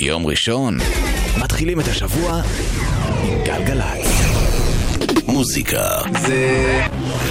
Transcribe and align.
יום 0.00 0.26
ראשון, 0.26 0.78
מתחילים 1.38 1.80
את 1.80 1.88
השבוע 1.88 2.40
עם 3.24 3.38
גלגלצ. 3.44 4.06
מוזיקה 5.26 5.98
זה 6.20 6.82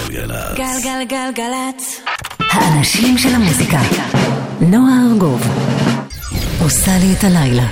גלגלצ. 0.08 0.56
גלגלגלגלצ. 0.56 2.00
האנשים 2.50 3.18
של 3.18 3.28
המוזיקה. 3.34 3.78
נועה 4.60 5.06
ארגוב 5.10 5.42
עושה 6.62 6.98
לי 6.98 7.12
את 7.18 7.24
הלילה. 7.24 7.66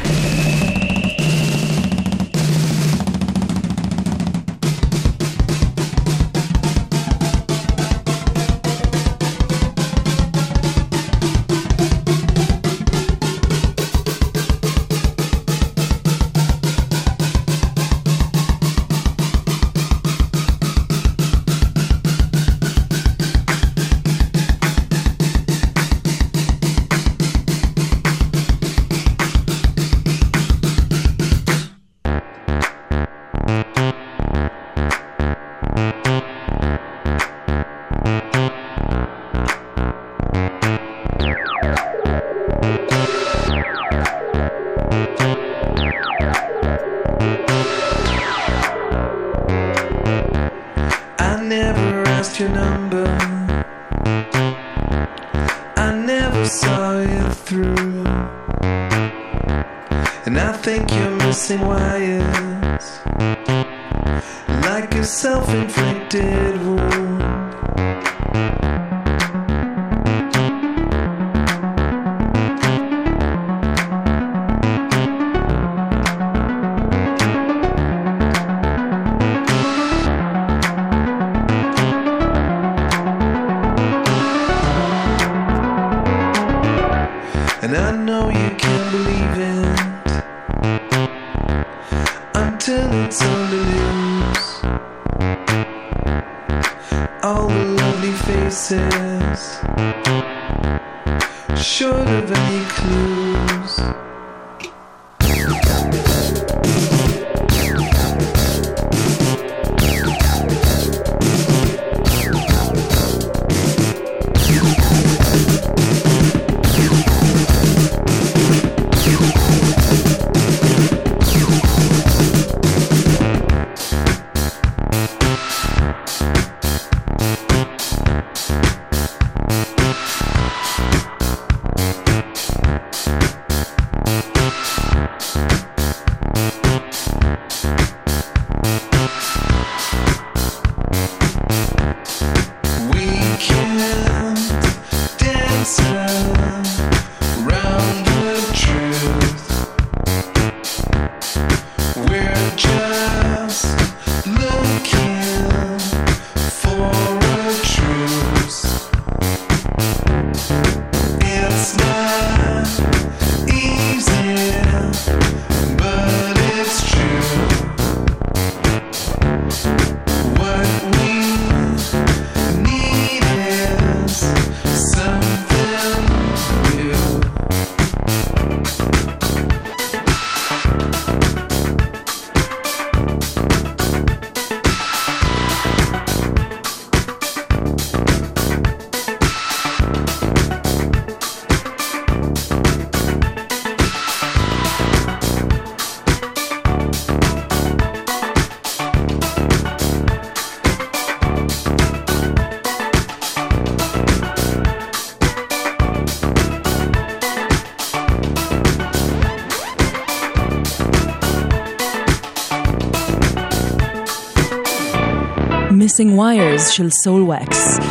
Missing 216.02 216.18
Wires 216.18 216.70
של 216.70 216.88
Soul 217.04 217.30
Wax. 217.30 217.82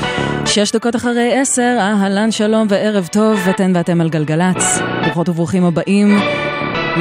שש 0.46 0.72
דקות 0.72 0.96
אחרי 0.96 1.40
עשר, 1.40 1.78
אהלן 1.80 2.32
שלום 2.32 2.68
וערב 2.70 3.08
טוב, 3.12 3.40
אתן 3.50 3.72
ואתם 3.76 4.02
על 4.02 4.10
גלגלצ. 4.10 4.80
ברוכות 5.04 5.30
וברוכים 5.30 5.66
הבאים 5.66 6.18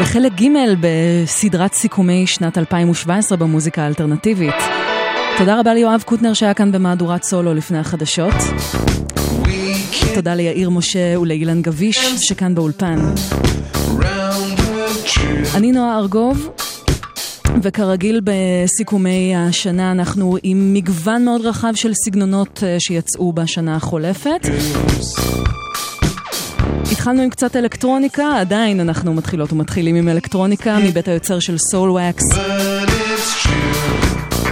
לחלק 0.01 0.33
ג' 0.33 0.47
בסדרת 0.81 1.75
סיכומי 1.75 2.27
שנת 2.27 2.59
2017 2.59 3.39
במוזיקה 3.39 3.83
האלטרנטיבית. 3.83 4.55
תודה 5.39 5.61
רבה 5.61 5.75
ליואב 5.75 6.03
קוטנר 6.07 6.33
שהיה 6.35 6.55
כאן 6.55 6.73
במהדורת 6.73 7.23
סולו 7.23 7.55
לפני 7.55 7.79
החדשות. 7.79 8.35
תודה 10.15 10.35
ליאיר 10.35 10.71
משה 10.71 11.19
ולאילן 11.21 11.63
גביש 11.63 11.99
שכאן 12.21 12.55
באולפן. 12.55 12.99
אני 15.55 15.73
נועה 15.73 15.99
ארגוב, 15.99 16.51
וכרגיל 17.63 18.21
בסיכומי 18.25 19.37
השנה 19.37 19.93
אנחנו 19.93 20.37
עם 20.43 20.75
מגוון 20.75 21.25
מאוד 21.25 21.41
רחב 21.41 21.73
של 21.75 21.93
סגנונות 21.95 22.63
אה, 22.67 22.77
שיצאו 22.81 23.33
בשנה 23.33 23.77
החולפת. 23.77 24.41
התחלנו 26.93 27.23
עם 27.23 27.31
קצת 27.31 27.57
אלקטרוניקה, 27.57 28.41
עדיין 28.41 28.81
אנחנו 28.81 29.15
מתחילות 29.15 29.53
ומתחילים 29.53 29.97
עם 29.97 30.09
אלקטרוניקה 30.09 30.79
מבית 30.79 31.09
היוצר 31.09 31.39
של 31.39 31.59
Soulwax. 31.59 32.23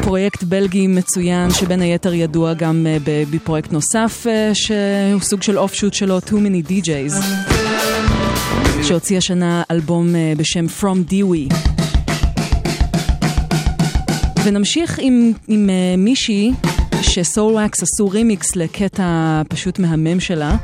פרויקט 0.02 0.42
בלגי 0.42 0.86
מצוין 0.86 1.50
שבין 1.50 1.80
היתר 1.80 2.14
ידוע 2.14 2.54
גם 2.54 2.86
אה, 2.86 2.96
בפרויקט 3.30 3.72
נוסף 3.72 4.26
אה, 4.26 4.50
שהוא 4.54 5.20
סוג 5.20 5.42
של 5.42 5.58
offshoot 5.58 5.94
שלו, 5.94 6.18
Too 6.18 6.32
Many 6.32 6.70
DJs, 6.70 7.14
שהוציא 8.82 9.18
השנה 9.18 9.62
אלבום 9.70 10.14
בשם 10.36 10.66
From 10.80 11.12
Deewee. 11.12 11.67
ונמשיך 14.44 14.98
עם, 15.02 15.32
עם 15.48 15.68
uh, 15.68 16.00
מישהי 16.00 16.52
ש 17.02 17.52
Soulwax 17.52 17.82
עשו 17.82 18.08
רימיקס 18.08 18.56
לקטע 18.56 19.42
פשוט 19.48 19.78
מהמם 19.78 20.20
שלה. 20.20 20.56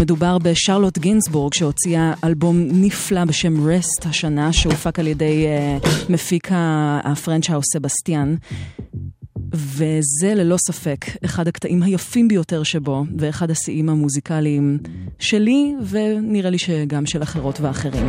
מדובר 0.00 0.38
בשרלוט 0.38 0.98
גינסבורג 0.98 1.54
שהוציאה 1.54 2.12
אלבום 2.24 2.68
נפלא 2.72 3.24
בשם 3.24 3.68
Rest 3.68 4.06
השנה 4.06 4.52
שהופק 4.52 4.98
על 4.98 5.06
ידי 5.06 5.46
uh, 5.82 5.88
מפיק 6.08 6.48
ה 7.04 7.11
French 7.11 7.50
house 7.50 7.66
סבסטיאן. 7.72 8.34
וזה 9.54 10.34
ללא 10.34 10.56
ספק 10.56 11.04
אחד 11.24 11.48
הקטעים 11.48 11.82
היפים 11.82 12.28
ביותר 12.28 12.62
שבו, 12.62 13.04
ואחד 13.18 13.50
השיאים 13.50 13.88
המוזיקליים 13.88 14.78
שלי, 15.18 15.74
ונראה 15.88 16.50
לי 16.50 16.58
שגם 16.58 17.06
של 17.06 17.22
אחרות 17.22 17.60
ואחרים. 17.60 18.06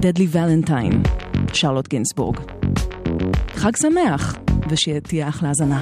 Deadly 0.00 0.34
Valentine, 0.34 1.08
שרלוט 1.54 1.88
גינסבורג. 1.88 2.36
חג 3.54 3.76
שמח, 3.76 4.36
ושתהיה 4.70 5.28
אחלה 5.28 5.48
האזנה. 5.48 5.80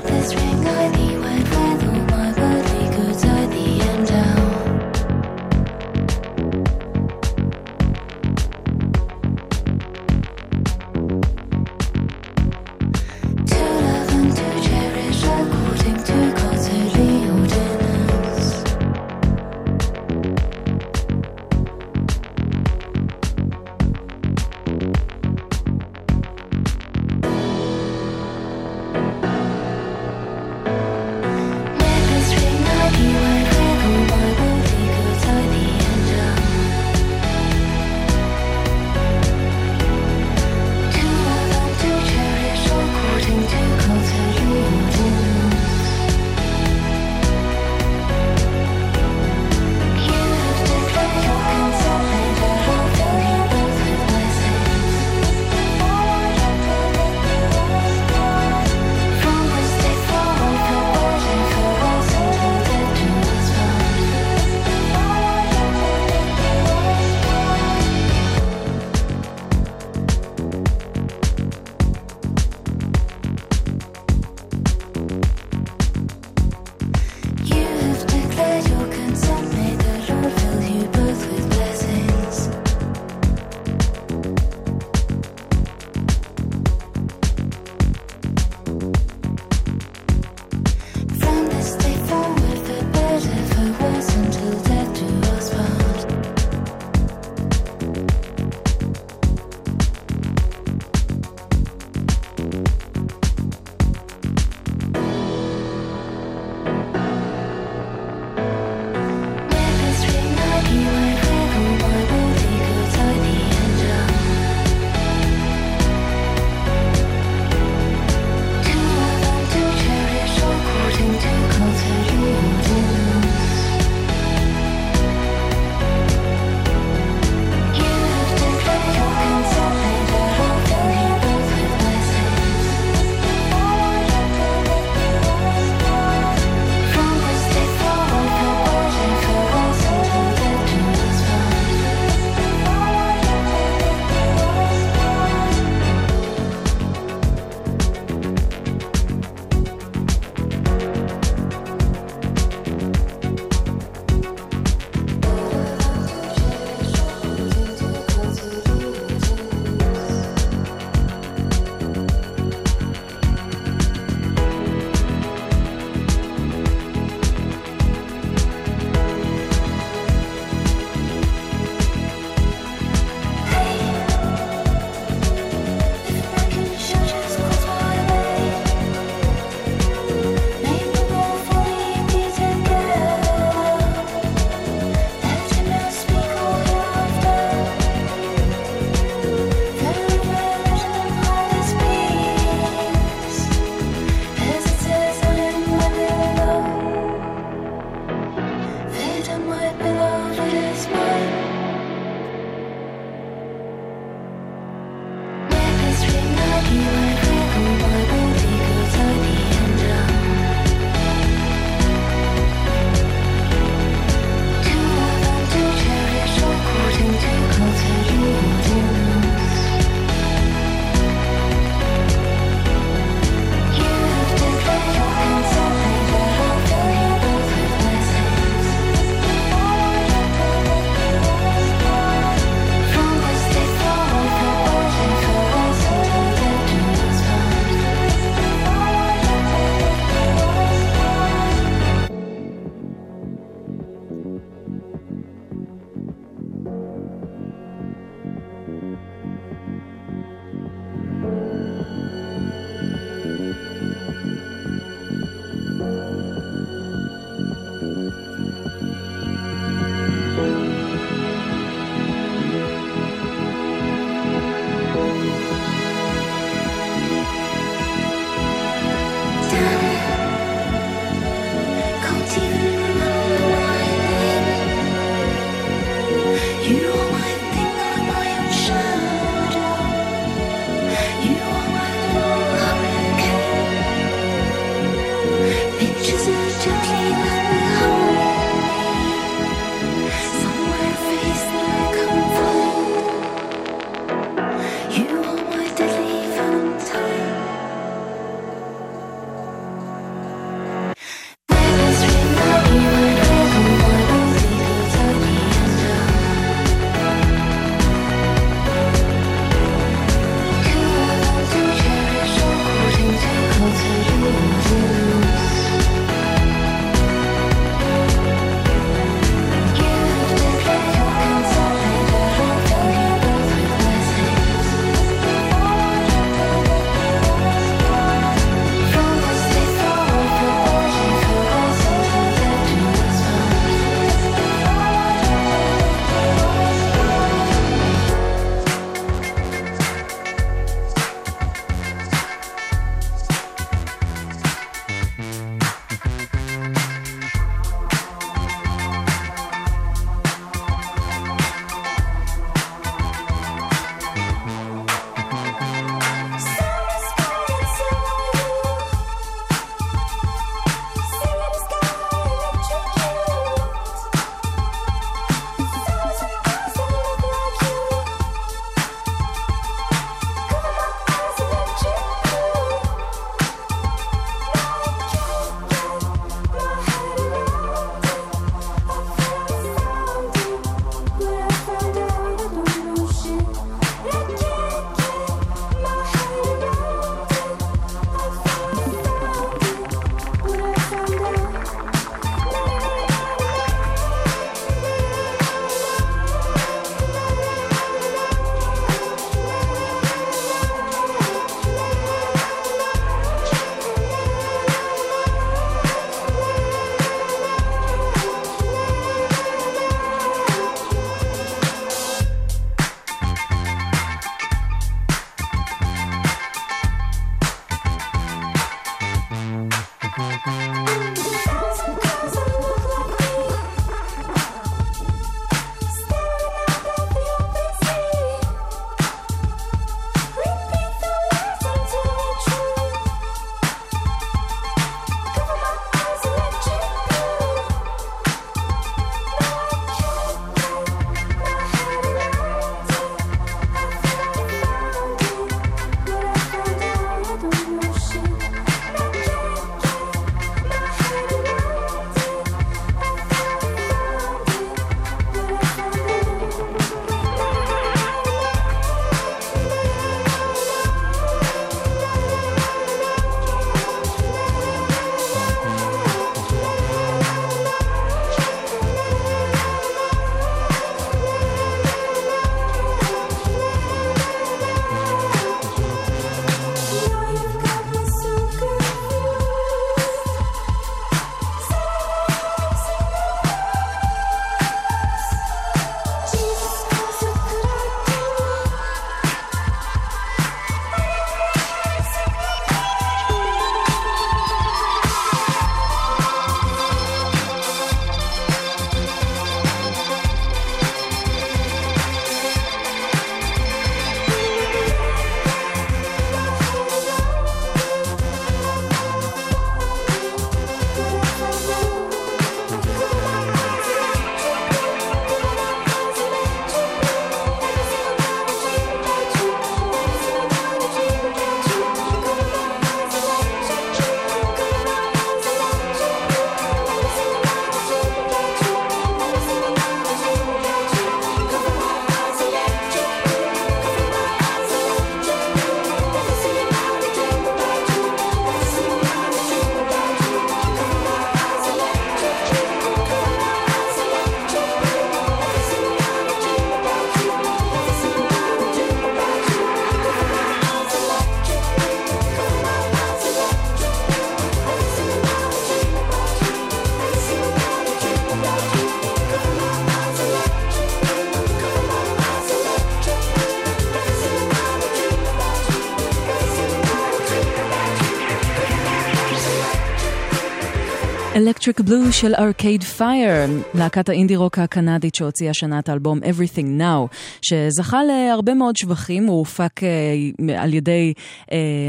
Electric 571.65 571.83
Blue 571.89 572.13
של 572.13 572.35
ארקייד 572.35 572.83
פייר, 572.83 573.51
להקת 573.75 574.09
האינדי 574.09 574.37
רוק 574.37 574.59
הקנדית 574.59 575.15
שהוציאה 575.15 575.51
השנה 575.51 575.79
את 575.79 575.89
האלבום 575.89 576.19
Everything 576.19 576.81
Now, 576.81 577.17
שזכה 577.43 578.01
להרבה 578.05 578.55
מאוד 578.55 578.77
שבחים, 578.77 579.27
הוא 579.27 579.39
הופק 579.39 579.81
uh, 579.81 580.53
על 580.57 580.75
ידי 580.75 581.13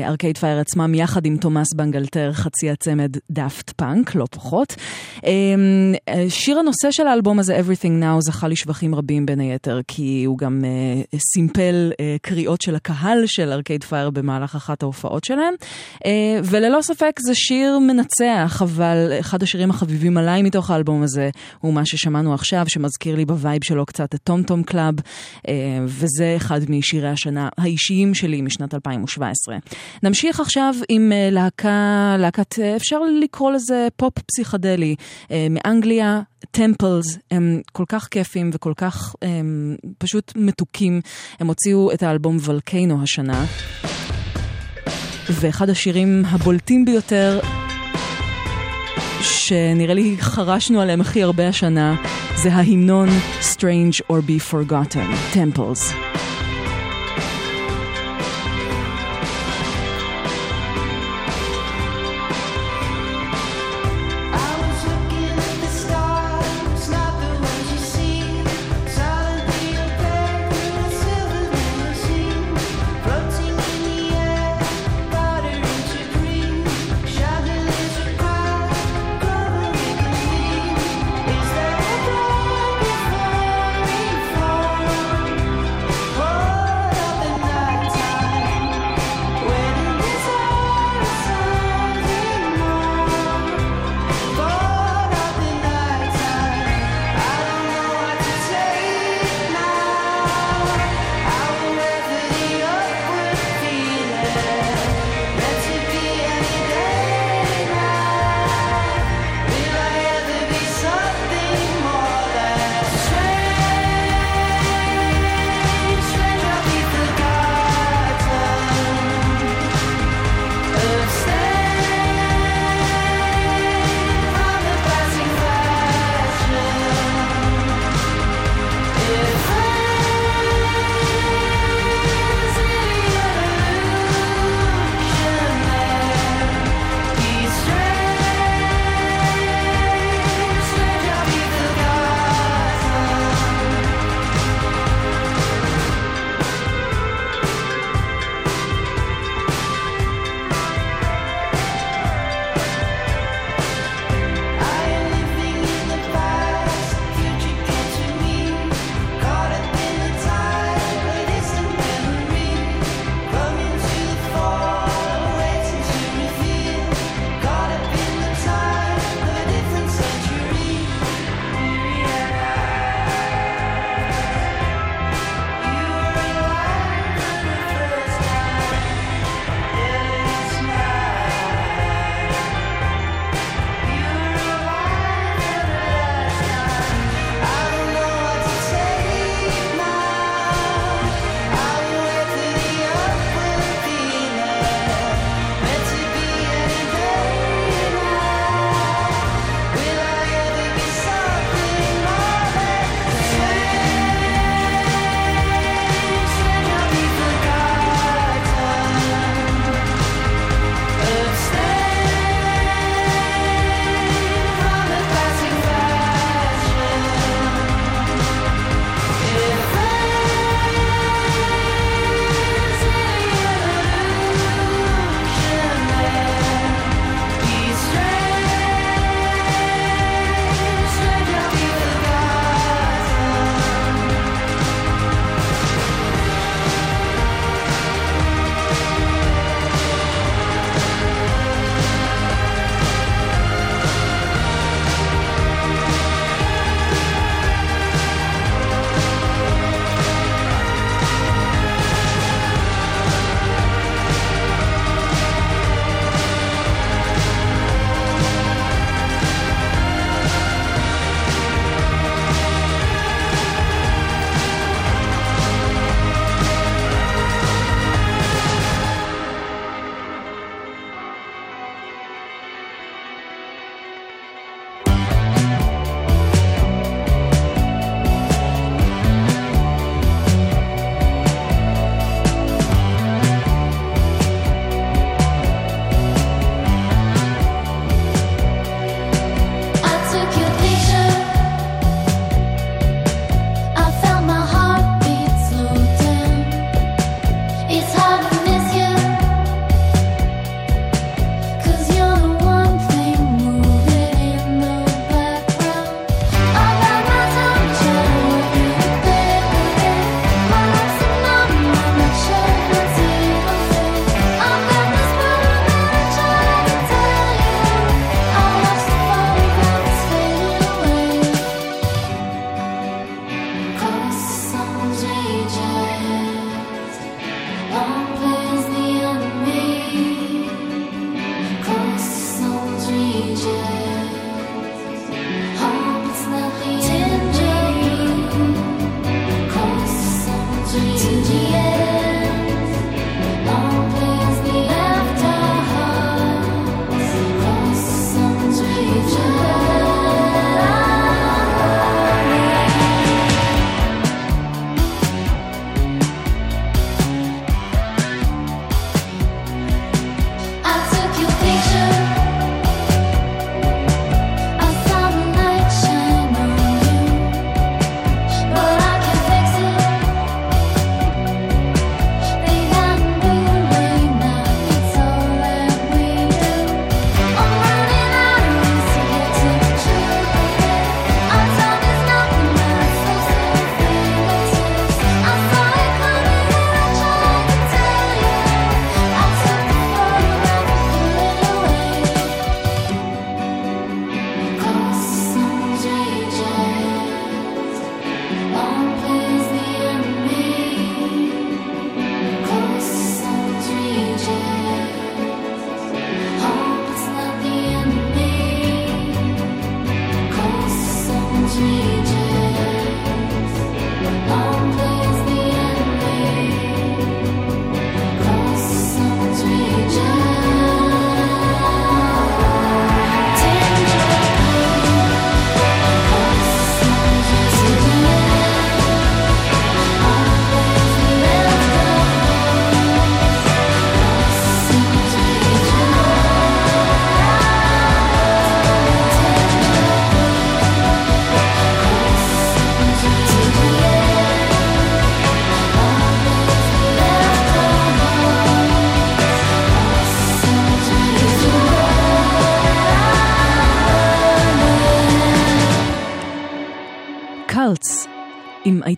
ארקייד 0.06 0.38
uh, 0.38 0.40
פייר 0.40 0.60
עצמם 0.60 0.96
יחד 0.96 1.26
עם 1.26 1.38
תומאס 1.38 1.74
בנגלטר, 1.74 2.32
חצי 2.34 2.70
הצמד 2.70 3.12
דאפט 3.32 3.70
פאנק, 3.70 4.16
לא 4.16 4.26
פחות. 4.32 4.76
Um, 5.18 5.26
שיר 6.30 6.60
הנושא 6.60 6.92
של 6.92 7.08
האלבום 7.08 7.40
הזה, 7.40 7.60
Everything 7.60 8.04
Now, 8.04 8.20
זכה 8.20 8.48
לשבחים 8.48 8.96
רבים 8.96 9.26
בין 9.26 9.40
היתר, 9.40 9.80
כי 9.88 10.24
הוא 10.26 10.38
גם 10.38 10.64
סימפל 11.34 11.92
קריאות 12.22 12.62
של 12.62 12.76
הקהל 12.76 13.24
של 13.26 13.52
ארקייד 13.52 13.84
פייר 13.84 14.10
במהלך 14.10 14.56
אחת 14.56 14.84
ההופעות 14.84 15.24
שלהם, 15.24 15.54
וללא 16.44 16.82
ספק 16.82 17.20
זה 17.26 17.36
שיר 17.36 17.80
מנצח, 17.80 18.62
אבל... 18.62 19.12
אחד 19.20 19.44
השירים 19.44 19.65
החביבים 19.70 20.18
עליי 20.18 20.42
מתוך 20.42 20.72
האלבום 20.72 21.04
הזה 21.04 21.30
הוא 21.60 21.74
מה 21.74 21.86
ששמענו 21.86 22.34
עכשיו, 22.34 22.66
שמזכיר 22.68 23.16
לי 23.16 23.26
ב 23.26 23.33
vibe 23.33 23.64
שלו 23.64 23.86
קצת 23.86 24.16
את 24.16 24.20
טום 24.24 24.44
טום 24.44 24.64
קלאב, 24.64 24.96
אה, 25.48 25.54
וזה 25.86 26.34
אחד 26.38 26.62
משירי 26.70 27.10
השנה 27.10 27.50
האישיים 27.58 28.14
שלי 28.14 28.42
משנת 28.42 28.74
2017. 28.74 29.58
נמשיך 30.04 30.40
עכשיו 30.40 30.76
עם 30.90 31.12
אה, 31.12 31.30
להקה, 31.32 32.16
להקת, 32.20 32.60
אה, 32.60 32.76
אפשר 32.76 33.00
לקרוא 33.22 33.52
לזה 33.52 33.88
פופ 33.96 34.14
פסיכדלי, 34.20 34.96
מאנגליה, 35.50 36.22
טמפלס, 36.52 37.18
הם 37.32 37.62
כל 37.72 37.84
כך 37.90 38.08
כיפים 38.12 38.50
וכל 38.54 38.74
כך 38.78 39.16
הם, 39.22 39.76
פשוט 39.98 40.34
מתוקים. 40.36 41.02
הם 41.40 41.48
הוציאו 41.48 41.92
את 41.92 42.04
האלבום 42.04 42.38
Volcano 42.42 43.04
השנה. 43.04 43.46
ואחד 45.30 45.70
השירים 45.70 46.24
הבולטים 46.26 46.86
ביותר 46.86 47.40
שנראה 49.26 49.94
לי 49.94 50.16
חרשנו 50.20 50.82
עליהם 50.82 51.02
הכי 51.02 51.24
הרבה 51.24 51.48
השנה, 51.48 51.96
זה 52.36 52.54
ההמנון 52.54 53.10
Strange 53.42 54.12
or 54.12 54.16
Be 54.30 54.52
Forgotten, 54.52 55.36
Temples. 55.36 55.94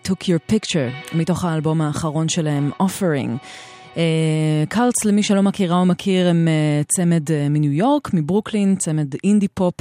Took 0.08 0.22
Your 0.22 0.52
Picture, 0.52 1.16
מתוך 1.16 1.44
האלבום 1.44 1.80
האחרון 1.80 2.28
שלהם, 2.28 2.70
Offering. 2.82 3.38
קאלטס, 4.68 5.04
למי 5.04 5.22
שלא 5.22 5.42
מכירה 5.42 5.76
או 5.76 5.86
מכיר, 5.86 6.28
הם 6.28 6.48
צמד 6.96 7.22
מניו 7.50 7.72
יורק, 7.72 8.14
מברוקלין, 8.14 8.76
צמד 8.76 9.14
אינדי 9.24 9.48
פופ. 9.48 9.74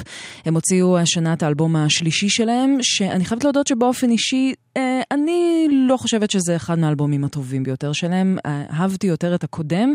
הם 0.46 0.54
הוציאו 0.54 0.98
השנה 0.98 1.34
את 1.34 1.44
האלבום 1.44 1.76
השלישי 1.76 2.30
שלהם, 2.30 2.78
שאני 2.82 3.26
חייבת 3.26 3.44
להודות 3.44 3.68
שבאופן 3.68 4.10
אישי 4.10 4.54
אה, 4.78 5.02
אני 5.12 5.68
לא 5.72 5.98
חושבת 5.98 6.32
שזה 6.32 6.56
אחד 6.56 6.80
מהאלבומים 6.80 7.24
הטובים 7.24 7.64
ביותר 7.64 7.94
שלהם, 7.94 8.38
אה, 8.46 8.64
אהבתי 8.72 9.08
יותר 9.08 9.36
את 9.36 9.44
הקודם, 9.44 9.94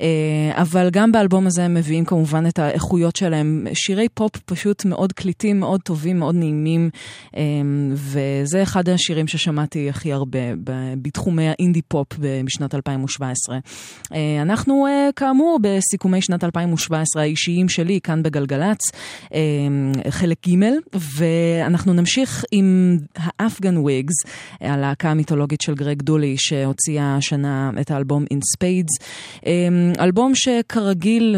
אה, 0.00 0.06
אבל 0.54 0.90
גם 0.92 1.12
באלבום 1.12 1.46
הזה 1.46 1.64
הם 1.64 1.74
מביאים 1.74 2.04
כמובן 2.04 2.46
את 2.46 2.58
האיכויות 2.58 3.16
שלהם. 3.16 3.66
שירי 3.74 4.08
פופ 4.08 4.36
פשוט 4.36 4.84
מאוד 4.84 5.12
קליטים, 5.12 5.60
מאוד 5.60 5.80
טובים, 5.80 6.18
מאוד 6.18 6.34
נעימים, 6.34 6.90
וזה 7.92 8.62
אחד 8.62 8.88
השירים 8.88 9.26
ששמעתי 9.26 9.88
הכי 9.88 10.12
הרבה 10.12 10.38
בתחומי 11.02 11.48
האינדי 11.48 11.82
פופ 11.82 12.08
בשנת 12.44 12.74
2017. 12.74 13.58
אנחנו 14.42 14.86
כאמור 15.16 15.58
בסיכומי 15.62 16.22
שנת 16.22 16.44
2017 16.44 17.22
האישיים 17.22 17.68
שלי 17.68 18.00
כאן 18.02 18.22
בגלגלצ, 18.22 18.78
חלק 20.10 20.48
ג', 20.48 20.54
ואנחנו 21.18 21.92
נמשיך 21.92 22.44
עם 22.52 22.98
האפגן 23.16 23.76
וויגס. 23.76 24.14
הלהקה 24.60 25.10
המיתולוגית 25.10 25.60
של 25.60 25.74
גרג 25.74 26.02
דולי, 26.02 26.34
שהוציאה 26.38 27.16
השנה 27.16 27.70
את 27.80 27.90
האלבום 27.90 28.24
In 28.24 28.36
Spades. 28.36 29.04
אלבום 30.00 30.34
שכרגיל, 30.34 31.36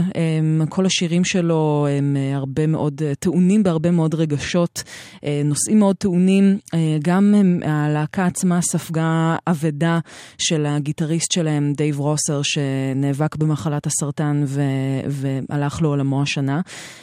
כל 0.68 0.86
השירים 0.86 1.24
שלו 1.24 1.86
הם 1.90 2.16
אה, 2.16 2.36
הרבה 2.36 2.66
מאוד 2.66 3.02
אה, 3.04 3.14
טעונים 3.14 3.62
בהרבה 3.62 3.90
מאוד 3.90 4.14
רגשות, 4.14 4.82
אה, 5.24 5.42
נושאים 5.44 5.78
מאוד 5.78 5.96
טעונים. 5.96 6.58
גם 7.02 7.34
הלהקה 7.64 8.26
עצמה 8.26 8.60
ספגה 8.62 9.36
אבדה 9.46 9.98
של 10.38 10.66
הגיטריסט 10.66 11.32
שלהם, 11.32 11.72
דייב 11.76 12.00
רוסר, 12.16 12.42
שנאבק 12.42 13.36
במחלת 13.36 13.86
הסרטן 13.86 14.44
ו- 14.46 14.62
והלך 15.08 15.82
לעולמו 15.82 16.22
השנה. 16.22 16.60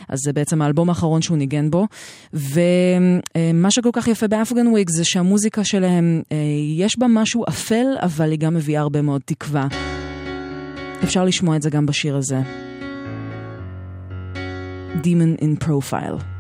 אז 0.10 0.20
זה 0.26 0.34
בעצם 0.34 0.62
האלבום 0.62 0.90
האחרון 0.90 1.22
שהוא 1.22 1.38
ניגן 1.38 1.70
בו. 1.70 1.88
ומה 2.34 3.72
שכל 3.72 3.90
כך 3.94 4.08
יפה 4.08 4.28
באפגן 4.28 4.68
וויג 4.68 4.90
זה 4.90 5.06
שהמוזיקה 5.06 5.64
שלהם, 5.64 6.22
אה, 6.32 6.38
יש 6.78 7.00
בה 7.00 7.08
משהו 7.10 7.44
אפל, 7.50 7.86
אבל 8.00 8.32
היא 8.32 8.40
גם 8.40 8.54
מביאה 8.54 8.82
הרבה 8.82 9.02
מאוד 9.02 9.22
תקווה. 9.26 9.68
אפשר 11.04 11.26
לשמוע 11.26 11.56
את 11.56 11.62
זה 11.62 11.70
גם 11.70 11.86
בשיר 11.86 12.16
הזה. 12.16 12.42
Demon 15.04 15.42
in 15.42 15.66
Profile. 15.66 16.33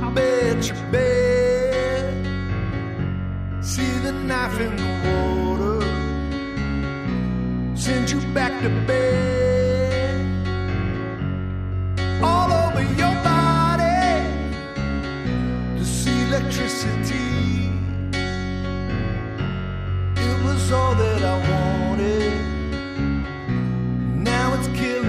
I 0.00 0.10
bet 0.10 0.68
you 0.68 0.74
bet. 0.92 2.14
See 3.64 3.92
the 4.06 4.12
knife 4.12 4.58
in 4.60 4.76
the 4.76 4.90
water. 5.06 5.80
send 7.74 8.10
you 8.10 8.20
back 8.34 8.52
to 8.62 8.68
bed. 8.86 10.26
All 12.22 12.50
over 12.52 12.82
your 13.02 13.14
body, 13.24 14.24
to 15.78 15.84
see 15.84 16.22
electricity. 16.28 17.70
It 20.26 20.36
was 20.44 20.72
all 20.72 20.94
that 20.94 21.22
I 21.34 21.36
wanted. 21.50 22.32
Now 24.30 24.54
it's 24.56 24.68
killing 24.78 25.07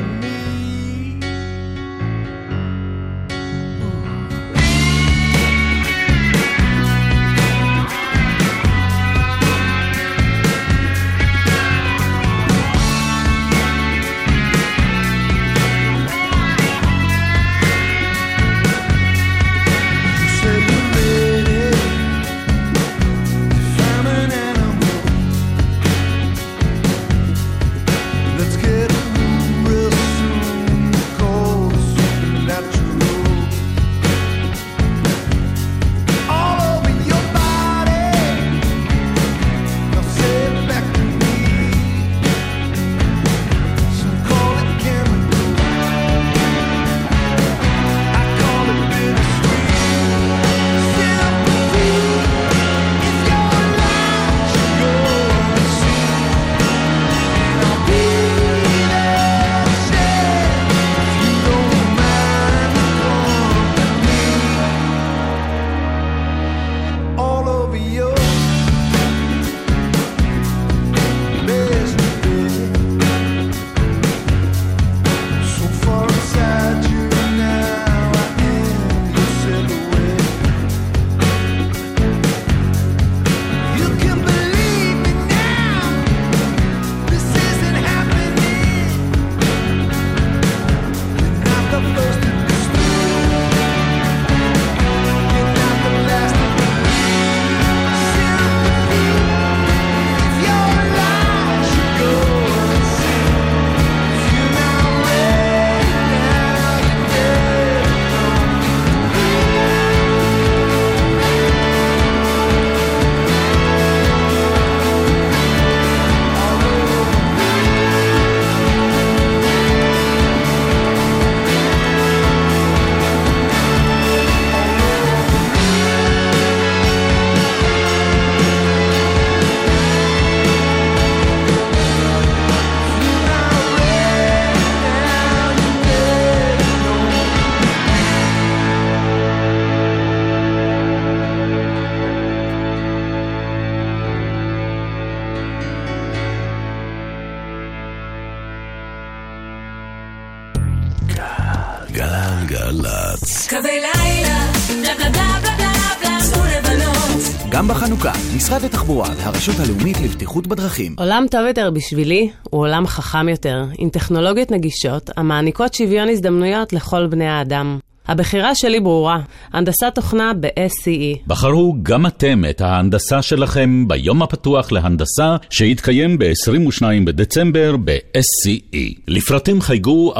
התחבורה 158.90 159.10
והרשות 159.18 159.56
הלאומית 159.60 159.98
לבטיחות 160.04 160.48
בדרכים. 160.48 160.96
עולם 160.98 161.26
טוב 161.32 161.42
יותר 161.48 161.72
בשבילי 161.72 162.30
הוא 162.44 162.62
עולם 162.62 162.88
חכם 162.88 163.30
יותר, 163.30 163.66
עם 163.78 163.90
טכנולוגיות 163.90 164.52
נגישות 164.52 165.10
המעניקות 165.18 165.74
שוויון 165.74 166.10
הזדמנויות 166.10 166.74
לכל 166.74 167.08
בני 167.08 167.28
האדם. 167.28 167.80
הבחירה 168.10 168.56
שלי 168.56 168.80
ברורה, 168.80 169.20
הנדסת 169.54 169.92
תוכנה 169.96 170.32
ב-SCE. 170.40 171.20
בחרו 171.28 171.76
גם 171.84 172.06
אתם 172.06 172.44
את 172.50 172.62
ההנדסה 172.62 173.22
שלכם 173.22 173.88
ביום 173.88 174.22
הפתוח 174.22 174.72
להנדסה 174.72 175.36
שיתקיים 175.50 176.18
ב-22 176.20 176.84
בדצמבר 177.06 177.76
ב-SCE. 177.86 179.00
לפרטים 179.08 179.62
חייגו 179.62 180.14
1-800-207-777. 180.16 180.20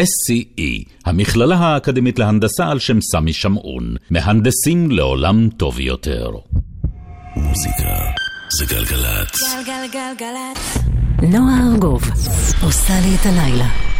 SCE, 0.00 0.84
המכללה 1.04 1.56
האקדמית 1.56 2.18
להנדסה 2.18 2.68
על 2.68 2.78
שם 2.78 3.00
סמי 3.00 3.32
שמעון. 3.32 3.94
מהנדסים 4.10 4.90
לעולם 4.90 5.48
טוב 5.56 5.80
יותר. 5.80 6.30
מוזיקה 7.36 7.94
זה 8.58 8.64
גלגלצ. 8.74 9.54
גלגלגלגלצ. 9.66 10.78
נועה 11.22 11.72
ארגוב 11.72 12.02
עושה 12.62 12.94
לי 13.00 13.14
את 13.14 13.26
הלילה. 13.26 13.91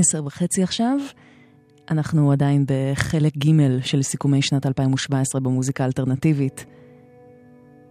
עשר 0.00 0.24
וחצי 0.24 0.62
עכשיו. 0.62 0.98
אנחנו 1.90 2.32
עדיין 2.32 2.64
בחלק 2.68 3.36
ג' 3.36 3.80
של 3.82 4.02
סיכומי 4.02 4.42
שנת 4.42 4.66
2017 4.66 5.40
במוזיקה 5.40 5.84
האלטרנטיבית. 5.84 6.64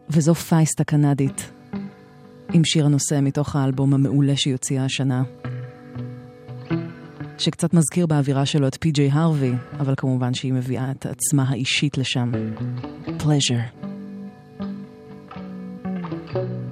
וזו 0.10 0.36
פייסט 0.36 0.82
הקנדית, 0.82 1.52
עם 2.54 2.64
שיר 2.66 2.86
הנושא 2.86 3.20
מתוך 3.22 3.56
האלבום 3.56 3.94
המעולה 3.94 4.36
שהיא 4.36 4.54
הוציאה 4.54 4.86
השנה. 4.86 5.24
שקצת 7.38 7.74
מזכיר 7.74 8.06
באווירה 8.06 8.46
שלו 8.46 8.68
את 8.68 8.78
פי.ג'יי 8.80 9.10
הרווי, 9.12 9.54
אבל 9.80 9.94
כמובן 9.98 10.34
שהיא 10.34 10.54
מביאה 10.54 10.92
את 10.92 11.06
עצמה 11.06 11.44
האישית 11.50 11.98
לשם. 11.98 12.32
Pleasure. 13.20 13.80
think 16.34 16.69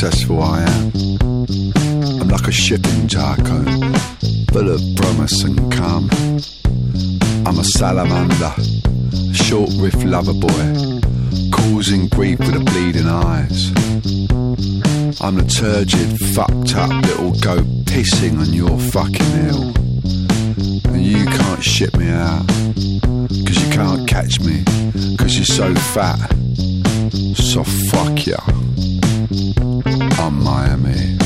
successful 0.00 0.42
I 0.42 0.62
am. 0.62 0.92
I'm 2.22 2.28
like 2.28 2.48
a 2.48 2.50
shipping 2.50 3.06
tycoon, 3.06 3.92
full 4.50 4.70
of 4.70 4.80
promise 4.96 5.44
and 5.44 5.70
calm. 5.70 6.08
I'm 7.44 7.58
a 7.58 7.64
salamander, 7.64 8.54
short 9.34 9.68
riff 9.76 10.02
lover 10.02 10.32
boy, 10.32 11.00
causing 11.52 12.08
grief 12.08 12.38
with 12.38 12.54
the 12.54 12.64
bleeding 12.64 13.08
eyes. 13.08 13.72
I'm 15.20 15.36
the 15.36 15.44
turgid, 15.44 16.18
fucked 16.34 16.74
up 16.76 16.88
little 17.04 17.32
goat 17.32 17.66
pissing 17.84 18.40
on 18.40 18.54
your 18.54 18.78
fucking 18.78 19.32
hill. 19.44 19.64
And 20.94 21.04
you 21.04 21.26
can't 21.26 21.62
ship 21.62 21.94
me 21.98 22.08
out, 22.08 22.46
cause 22.46 23.62
you 23.62 23.70
can't 23.70 24.08
catch 24.08 24.40
me, 24.40 24.64
cause 25.18 25.36
you're 25.36 25.44
so 25.44 25.74
fat. 25.92 26.18
So 27.34 27.64
fuck 27.64 28.26
ya 28.26 28.38
from 30.30 30.44
Miami. 30.44 31.19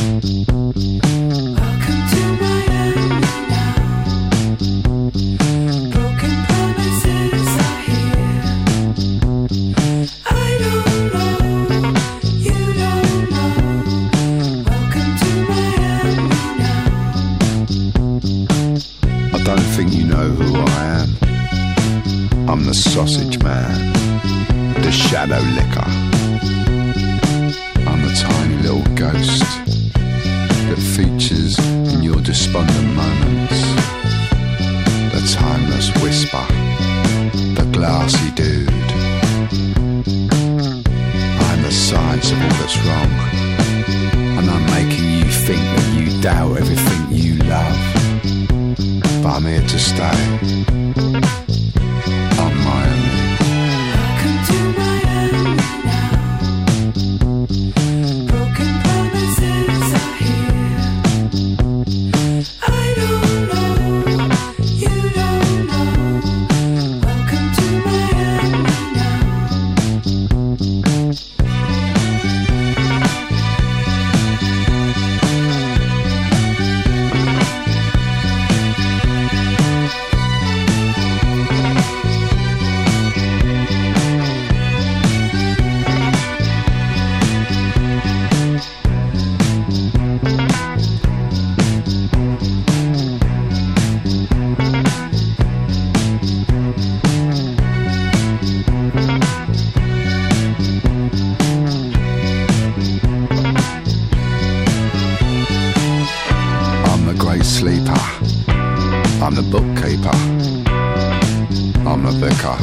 I'm 111.86 112.02
the 112.02 112.12
vicar. 112.12 112.56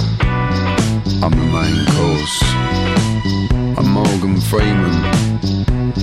I'm 1.23 1.31
the 1.31 1.45
main 1.57 1.85
course. 1.95 2.37
I'm 3.77 3.87
Morgan 3.87 4.41
Freeman. 4.41 5.05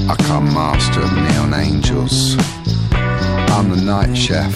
I 0.09 0.15
come 0.23 0.45
master 0.55 1.01
of 1.01 1.13
neon 1.13 1.55
angels. 1.55 2.37
I'm 2.93 3.71
the 3.71 3.83
night 3.83 4.17
chef. 4.17 4.55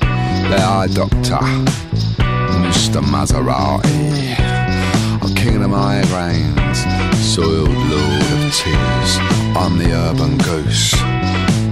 The 0.00 0.58
eye 0.58 0.88
doctor. 0.92 1.38
Mr. 2.66 3.00
Maserati. 3.00 4.36
I'm 5.22 5.34
king 5.36 5.62
of 5.62 5.70
migraines. 5.70 6.80
Soiled 7.14 7.68
lord 7.68 8.30
of 8.32 8.52
tears. 8.52 9.18
I'm 9.56 9.78
the 9.78 9.92
urban 9.92 10.36
goose. 10.38 10.94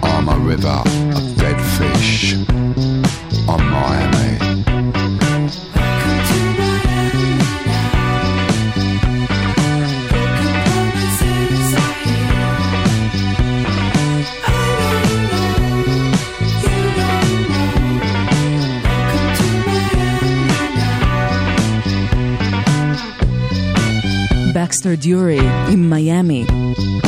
I'm 0.04 0.28
a 0.28 0.38
river 0.38 0.82
of 1.16 1.36
dead 1.36 1.60
fish. 1.76 2.34
I'm 3.48 3.70
Miami. 3.70 4.67
בקסטר 24.78 24.94
דיורי 24.94 25.38
עם 25.72 25.90
מיאמי, 25.90 26.44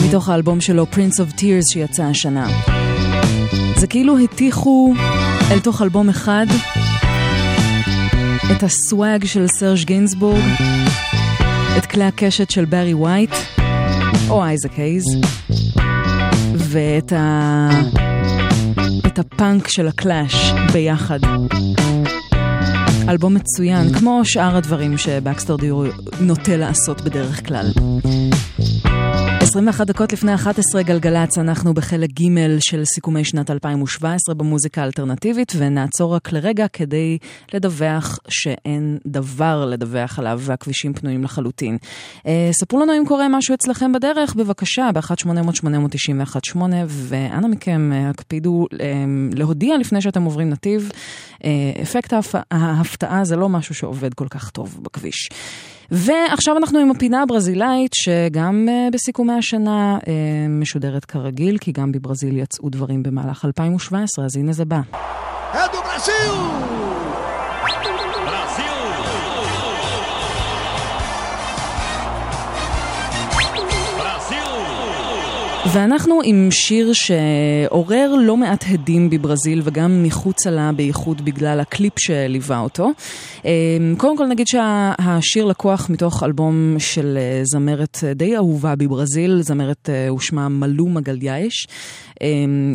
מתוך 0.08 0.28
האלבום 0.28 0.60
שלו 0.60 0.86
Prince 0.92 1.16
of 1.16 1.38
Tears 1.38 1.72
שיצא 1.72 2.02
השנה. 2.02 2.48
זה 3.76 3.86
כאילו 3.86 4.18
התיכו 4.18 4.94
אל 5.50 5.60
תוך 5.60 5.82
אלבום 5.82 6.08
אחד 6.08 6.46
את 8.52 8.62
ה 8.62 8.75
swag 8.75 9.24
של 9.24 9.46
סרג' 9.58 9.78
גינזבורג, 9.84 10.42
את 11.78 11.86
כלי 11.86 12.04
הקשת 12.04 12.50
של 12.50 12.64
ברי 12.64 12.94
ווייט, 12.94 13.34
או 14.28 14.44
אייזק 14.44 14.72
הייז, 14.72 15.04
ואת 16.54 17.12
ה... 17.12 17.70
את 19.06 19.18
הפאנק 19.18 19.68
של 19.68 19.88
הקלאש 19.88 20.52
ביחד. 20.72 21.20
אלבום 23.08 23.34
מצוין, 23.34 23.92
כמו 23.92 24.20
שאר 24.24 24.56
הדברים 24.56 24.98
שבקסטר 24.98 25.56
דיור 25.56 25.84
נוטה 26.20 26.56
לעשות 26.56 27.00
בדרך 27.00 27.46
כלל. 27.46 27.66
21 29.50 29.86
דקות 29.86 30.12
לפני 30.12 30.34
11 30.34 30.82
גלגלצ, 30.82 31.38
אנחנו 31.38 31.74
בחלק 31.74 32.10
ג' 32.10 32.58
של 32.60 32.84
סיכומי 32.84 33.24
שנת 33.24 33.50
2017 33.50 34.34
במוזיקה 34.34 34.82
האלטרנטיבית, 34.82 35.52
ונעצור 35.56 36.14
רק 36.14 36.32
לרגע 36.32 36.68
כדי 36.68 37.18
לדווח 37.54 38.18
שאין 38.28 38.98
דבר 39.06 39.64
לדווח 39.64 40.18
עליו 40.18 40.40
והכבישים 40.42 40.94
פנויים 40.94 41.24
לחלוטין. 41.24 41.78
אה, 42.26 42.48
ספרו 42.52 42.80
לנו 42.80 42.92
אם 42.98 43.04
קורה 43.06 43.28
משהו 43.28 43.54
אצלכם 43.54 43.92
בדרך, 43.92 44.34
בבקשה, 44.34 44.90
ב-1-800-891-8, 44.94 46.58
ואנא 46.86 47.48
מכם, 47.48 47.92
אה, 47.92 48.10
הקפידו 48.10 48.66
אה, 48.80 49.04
להודיע 49.32 49.78
לפני 49.78 50.00
שאתם 50.00 50.22
עוברים 50.22 50.50
נתיב. 50.50 50.90
אה, 51.44 51.50
אפקט 51.82 52.12
ההפ... 52.12 52.34
ההפתעה 52.50 53.24
זה 53.24 53.36
לא 53.36 53.48
משהו 53.48 53.74
שעובד 53.74 54.14
כל 54.14 54.28
כך 54.28 54.50
טוב 54.50 54.80
בכביש. 54.82 55.28
ועכשיו 55.90 56.56
אנחנו 56.56 56.78
עם 56.78 56.90
הפינה 56.90 57.22
הברזילאית, 57.22 57.92
שגם 57.94 58.68
uh, 58.68 58.92
בסיכומי 58.94 59.32
השנה 59.32 59.98
uh, 59.98 60.06
משודרת 60.48 61.04
כרגיל, 61.04 61.58
כי 61.58 61.72
גם 61.72 61.92
בברזיל 61.92 62.36
יצאו 62.36 62.68
דברים 62.68 63.02
במהלך 63.02 63.44
2017, 63.44 64.24
אז 64.24 64.36
הנה 64.36 64.52
זה 64.52 64.64
בא. 64.64 64.80
ואנחנו 75.72 76.20
עם 76.24 76.48
שיר 76.50 76.92
שעורר 76.92 78.14
לא 78.20 78.36
מעט 78.36 78.64
הדים 78.68 79.10
בברזיל 79.10 79.60
וגם 79.64 80.02
מחוצה 80.02 80.50
לה, 80.50 80.72
בייחוד 80.72 81.24
בגלל 81.24 81.60
הקליפ 81.60 81.92
שליווה 81.98 82.58
אותו. 82.58 82.90
אה, 83.44 83.50
קודם 83.96 84.16
כל 84.16 84.26
נגיד 84.26 84.46
שהשיר 84.46 85.44
לקוח 85.44 85.90
מתוך 85.90 86.22
אלבום 86.22 86.76
של 86.78 87.18
אה, 87.20 87.40
זמרת 87.44 87.98
די 88.14 88.36
אהובה 88.36 88.76
בברזיל, 88.76 89.42
זמרת 89.42 89.90
אה, 89.90 90.14
ושמה 90.14 90.48
מלו 90.48 90.86
מגלייש. 90.86 91.66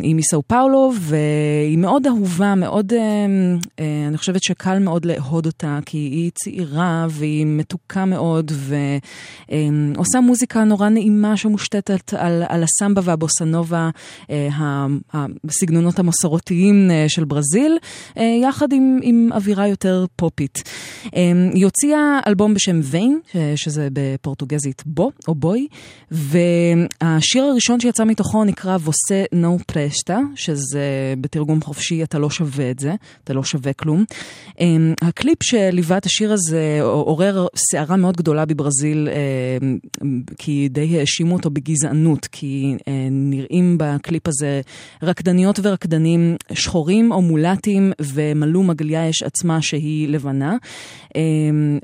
היא 0.02 0.14
מסאו 0.14 0.42
פאולו 0.46 0.92
והיא 1.00 1.78
מאוד 1.78 2.06
אהובה, 2.06 2.54
מאוד, 2.54 2.92
אני 4.08 4.18
חושבת 4.18 4.42
שקל 4.42 4.78
מאוד 4.78 5.04
לאהוד 5.04 5.46
אותה 5.46 5.78
כי 5.86 5.98
היא 5.98 6.30
צעירה 6.34 7.06
והיא 7.10 7.46
מתוקה 7.46 8.04
מאוד 8.04 8.52
ועושה 9.46 10.20
מוזיקה 10.20 10.64
נורא 10.64 10.88
נעימה 10.88 11.36
שמושתתת 11.36 12.14
על, 12.14 12.42
על 12.48 12.62
הסמבה 12.62 13.00
והבוסנובה, 13.04 13.90
הסגנונות 15.48 15.98
המסורתיים 15.98 16.90
של 17.08 17.24
ברזיל, 17.24 17.78
יחד 18.16 18.72
עם, 18.72 18.98
עם 19.02 19.30
אווירה 19.32 19.68
יותר 19.68 20.04
פופית. 20.16 20.62
היא 21.54 21.64
הוציאה 21.64 22.18
אלבום 22.26 22.54
בשם 22.54 22.80
Vem, 22.82 23.20
שזה 23.56 23.88
בפורטוגזית 23.92 24.82
בוא 24.86 25.10
או 25.28 25.34
בואי, 25.34 25.66
והשיר 26.10 27.44
הראשון 27.44 27.80
שיצא 27.80 28.04
מתוכו 28.04 28.44
נקרא 28.44 28.76
Você 28.76 29.24
Não 29.36 29.58
Presta, 29.66 30.18
שזה 30.34 31.14
בתרגום 31.20 31.62
חופשי 31.62 32.02
אתה 32.02 32.18
לא 32.18 32.30
שווה 32.30 32.70
את 32.70 32.78
זה, 32.78 32.94
אתה 33.24 33.32
לא 33.34 33.44
שווה 33.44 33.72
כלום. 33.72 34.04
הקליפ 35.02 35.42
שליווה 35.42 35.96
את 35.96 36.06
השיר 36.06 36.32
הזה 36.32 36.78
עורר 36.82 37.46
סערה 37.56 37.96
מאוד 37.96 38.16
גדולה 38.16 38.44
בברזיל, 38.44 39.08
כי 40.38 40.68
די 40.70 41.00
האשימו 41.00 41.34
אותו 41.34 41.50
בגזענות, 41.50 42.26
כי 42.32 42.74
נראים 43.10 43.76
בקליפ 43.78 44.28
הזה 44.28 44.60
רקדניות 45.02 45.58
ורקדנים 45.62 46.36
שחורים 46.52 47.12
או 47.12 47.22
מולטים, 47.22 47.92
ומלו 48.00 48.62
מגלייש 48.62 49.22
עצמה 49.22 49.62
שהיא 49.62 50.08
לבנה. 50.08 50.56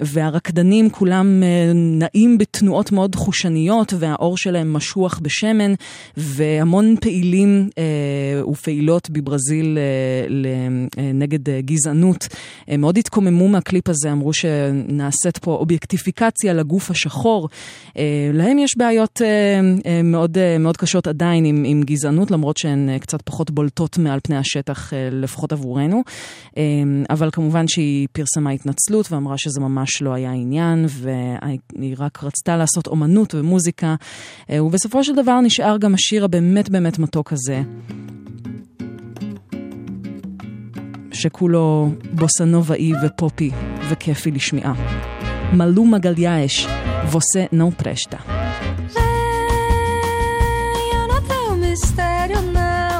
והרקדנים 0.01 0.91
כולם 0.91 1.43
נעים 1.75 2.39
בתנועות 2.39 2.93
מאוד 2.93 3.15
חושניות, 3.15 3.95
והעור 3.99 4.37
שלהם 4.37 4.73
משוח 4.73 5.19
בשמן, 5.23 5.75
והמון 6.17 6.95
פעילים 7.01 7.42
ופעילות 8.51 9.11
בברזיל 9.11 9.79
נגד 11.15 11.51
גזענות 11.61 12.29
מאוד 12.79 12.99
התקוממו 12.99 13.49
מהקליפ 13.49 13.89
הזה, 13.89 14.13
אמרו 14.13 14.33
שנעשית 14.33 15.39
פה 15.39 15.55
אובייקטיפיקציה 15.55 16.53
לגוף 16.53 16.91
השחור. 16.91 17.49
להם 18.33 18.59
יש 18.59 18.79
בעיות 18.79 19.21
מאוד, 20.05 20.39
מאוד 20.61 20.77
קשות 20.77 21.07
עדיין 21.07 21.45
עם, 21.45 21.65
עם 21.67 21.83
גזענות, 21.83 22.31
למרות 22.31 22.57
שהן 22.57 22.99
קצת 22.99 23.23
פחות 23.23 23.51
בולטות 23.51 23.99
מעל 23.99 24.19
פני 24.23 24.37
השטח, 24.37 24.93
לפחות 25.13 25.53
עבורנו. 25.53 26.03
אבל 27.11 27.31
כמובן 27.33 27.69
שהיא 27.69 28.09
פרסמה 28.13 28.51
התנצלות 28.51 29.13
ואמרה 29.13 29.39
שזה 29.39 29.61
ממש 29.61 30.03
לא 30.03 30.15
היה 30.15 30.33
עניין, 30.33 30.87
והיא 30.89 31.97
רק 31.99 32.25
רצתה 32.25 32.57
לעשות 32.57 32.87
אומנות 32.87 33.35
ומוזיקה. 33.35 33.95
ובסופו 34.53 35.05
של 35.05 35.15
דבר 35.15 35.41
נשאר 35.41 35.77
גם 35.79 35.95
השיר 35.95 36.25
הבאמת 36.25 36.69
באמת 36.69 36.99
מתוק 36.99 37.32
הזה. 37.32 37.62
שכולו 41.18 41.90
בוסנובאי 42.12 42.92
ופופי 43.04 43.52
וכיפי 43.90 44.32
לשמיעה. 44.32 44.74
מלו 45.54 45.86
מגלייש, 45.86 46.68
ווסה 47.12 47.46
נו 47.52 47.72
פרשטה. 47.78 48.18
Eu 50.94 51.04
não 51.12 51.22
tenho 51.32 51.52
mistério, 51.66 52.40
não. 52.60 53.00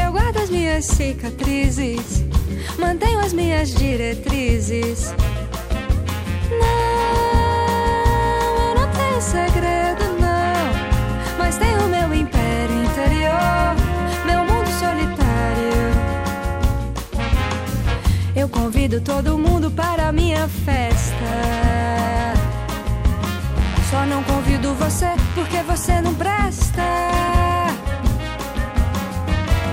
Eu 0.00 0.08
guardo 0.16 0.38
as 0.44 0.50
minhas 0.50 0.84
cicatrizes, 0.96 2.06
mantenho 2.82 3.18
as 3.26 3.32
minhas 3.32 3.68
diretrizes. 3.82 4.98
Não, 6.62 8.48
eu 8.66 8.72
não 8.78 8.88
tenho 8.98 9.20
segredo, 9.34 10.04
não. 10.24 10.64
Mas 11.38 11.54
tenho 11.62 11.82
meu 11.96 12.08
império 12.22 12.41
Eu 18.43 18.49
convido 18.49 18.99
todo 18.99 19.37
mundo 19.37 19.71
para 19.71 20.11
minha 20.11 20.49
festa. 20.49 21.15
Só 23.89 24.05
não 24.05 24.21
convido 24.23 24.73
você 24.73 25.05
porque 25.33 25.63
você 25.63 26.01
não 26.01 26.13
presta. 26.13 26.83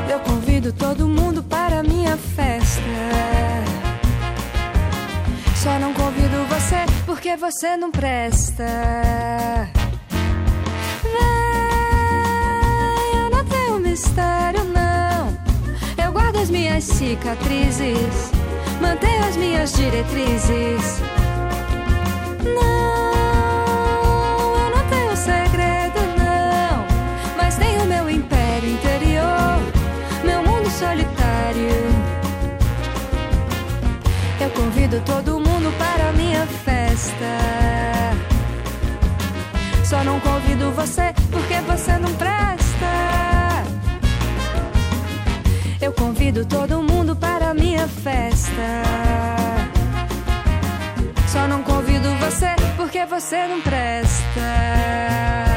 Eu 0.09 0.21
convido 0.21 0.73
todo 0.73 1.09
mundo 1.09 1.43
para 1.43 1.83
minha 1.83 2.17
festa. 2.17 2.81
Só 5.57 5.77
não 5.81 5.93
convido 5.93 6.45
você 6.49 6.87
porque 7.05 7.37
você 7.37 7.77
não 7.77 7.91
presta. 7.91 8.69
Vem, 11.03 11.13
eu 13.21 13.31
não 13.31 13.45
tenho 13.47 13.81
mistério, 13.81 14.63
não. 14.63 15.37
Eu 16.05 16.13
guardo 16.13 16.37
as 16.37 16.49
minhas 16.49 16.85
cicatrizes, 16.85 18.31
mantenho 18.81 19.25
as 19.25 19.37
minhas 19.37 19.73
diretrizes. 19.73 21.01
Não, 22.43 23.13
eu 24.57 24.71
não 24.77 24.89
tenho 24.89 25.17
segredo, 25.17 26.01
não. 26.19 26.87
Mas 27.37 27.57
tenho 27.57 27.85
meu 27.85 28.09
império 28.09 28.71
interior, 28.71 29.61
meu 30.25 30.43
mundo 30.43 30.71
solitário. 30.71 31.91
Eu 34.41 34.51
convido 34.51 35.01
todo 35.05 35.39
mundo 35.39 35.73
para 35.79 36.09
a 36.09 36.13
minha 36.13 36.47
festa. 36.47 37.31
Só 39.85 40.03
não 40.05 40.19
convido 40.21 40.71
você 40.73 41.13
porque 41.31 41.55
você 41.67 41.93
não 41.99 42.13
presta. 42.15 42.60
Eu 45.91 45.95
convido 45.95 46.47
todo 46.47 46.81
mundo 46.81 47.17
para 47.17 47.51
a 47.51 47.55
minha 47.55 47.89
festa. 47.89 48.53
Só 51.27 51.49
não 51.49 51.65
convido 51.65 52.09
você 52.15 52.55
porque 52.77 53.05
você 53.07 53.49
não 53.49 53.61
presta. 53.61 55.50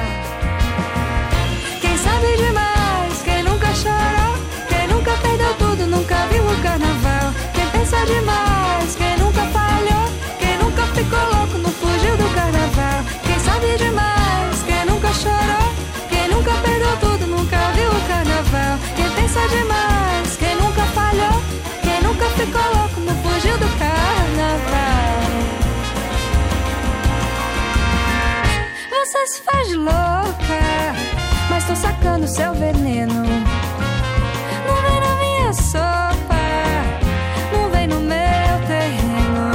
Você 29.13 29.27
se 29.27 29.41
faz 29.43 29.71
louca, 29.75 30.95
mas 31.47 31.67
tô 31.67 31.75
sacando 31.75 32.27
seu 32.27 32.51
veneno. 32.55 33.13
Não 34.65 34.75
vem 34.81 34.99
na 34.99 35.15
minha 35.17 35.53
sopa, 35.53 36.35
não 37.51 37.69
vem 37.69 37.85
no 37.85 37.99
meu 37.99 38.67
terreno. 38.67 39.51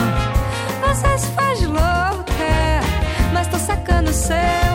Você 0.81 1.19
se 1.19 1.27
faz 1.33 1.61
louca, 1.65 2.85
mas 3.33 3.49
tô 3.49 3.59
sacando 3.59 4.13
seu 4.13 4.68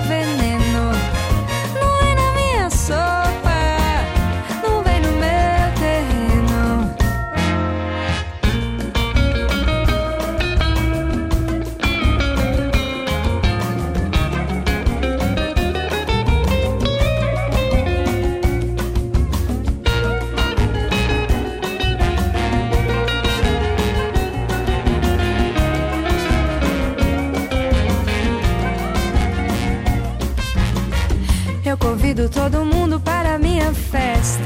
todo 32.33 32.65
mundo 32.65 32.99
para 32.99 33.37
minha 33.37 33.71
festa. 33.73 34.41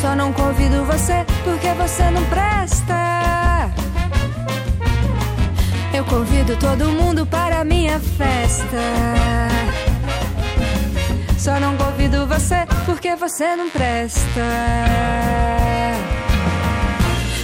Só 0.00 0.14
não 0.14 0.32
convido 0.32 0.84
você 0.84 1.26
porque 1.44 1.68
você 1.74 2.10
não 2.10 2.24
presta. 2.26 3.68
Eu 5.92 6.04
convido 6.04 6.56
todo 6.56 6.90
mundo 6.90 7.26
para 7.26 7.64
minha 7.64 7.98
festa. 7.98 8.84
Só 11.36 11.58
não 11.58 11.76
convido 11.76 12.26
você 12.26 12.66
porque 12.86 13.16
você 13.16 13.56
não 13.56 13.68
presta. 13.70 14.44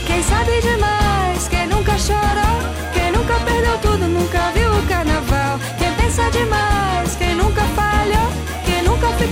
Quem 0.06 0.22
sabe 0.22 0.60
demais, 0.60 1.48
quem 1.48 1.66
nunca 1.66 1.98
chorou, 1.98 2.58
quem 2.92 3.10
nunca 3.10 3.34
perdeu 3.40 3.78
tudo, 3.78 4.06
nunca 4.06 4.50
viu 4.52 4.70
o 4.70 4.86
carnaval. 4.86 5.58
Quem 5.78 5.92
pensa 5.94 6.30
demais, 6.30 7.16
quem 7.16 7.23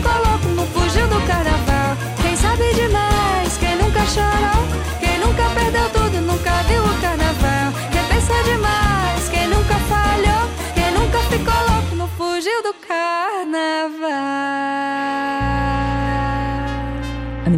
louco, 0.01 0.49
não 0.55 0.66
fugiu 0.66 1.07
do 1.09 1.20
carnaval. 1.26 1.97
Quem 2.22 2.36
sabe 2.36 2.72
demais, 2.74 3.57
quem 3.59 3.76
nunca 3.76 4.05
chorou, 4.07 4.66
quem 5.01 5.18
nunca 5.18 5.51
perdeu 5.51 5.88
tudo, 5.90 6.20
nunca 6.20 6.62
viu 6.62 6.82
o 6.82 7.01
carnaval. 7.01 7.72
Quem 7.90 8.05
pensa 8.09 8.43
demais, 8.45 9.28
quem 9.28 9.49
nunca 9.49 9.74
falhou, 9.74 10.49
quem 10.74 10.90
nunca 10.93 11.18
ficou 11.30 11.55
louco, 11.74 11.95
não 11.97 12.09
fugiu 12.09 12.62
do 12.62 12.74
carnaval. 12.86 14.81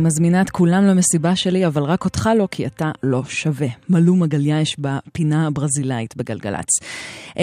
מזמינה 0.05 0.40
את 0.40 0.50
כולם 0.50 0.84
למסיבה 0.84 1.36
שלי, 1.36 1.66
אבל 1.66 1.82
רק 1.82 2.05
אותך 2.05 2.30
לא, 2.38 2.48
כי 2.50 2.66
אתה 2.66 2.90
לא 3.02 3.22
שווה. 3.24 3.66
מלו 3.88 4.16
מגליה 4.16 4.61
יש 4.61 4.76
בפינה 4.78 5.46
הברזילאית 5.46 6.16
בגלגלצ. 6.16 6.66
Um, 7.30 7.36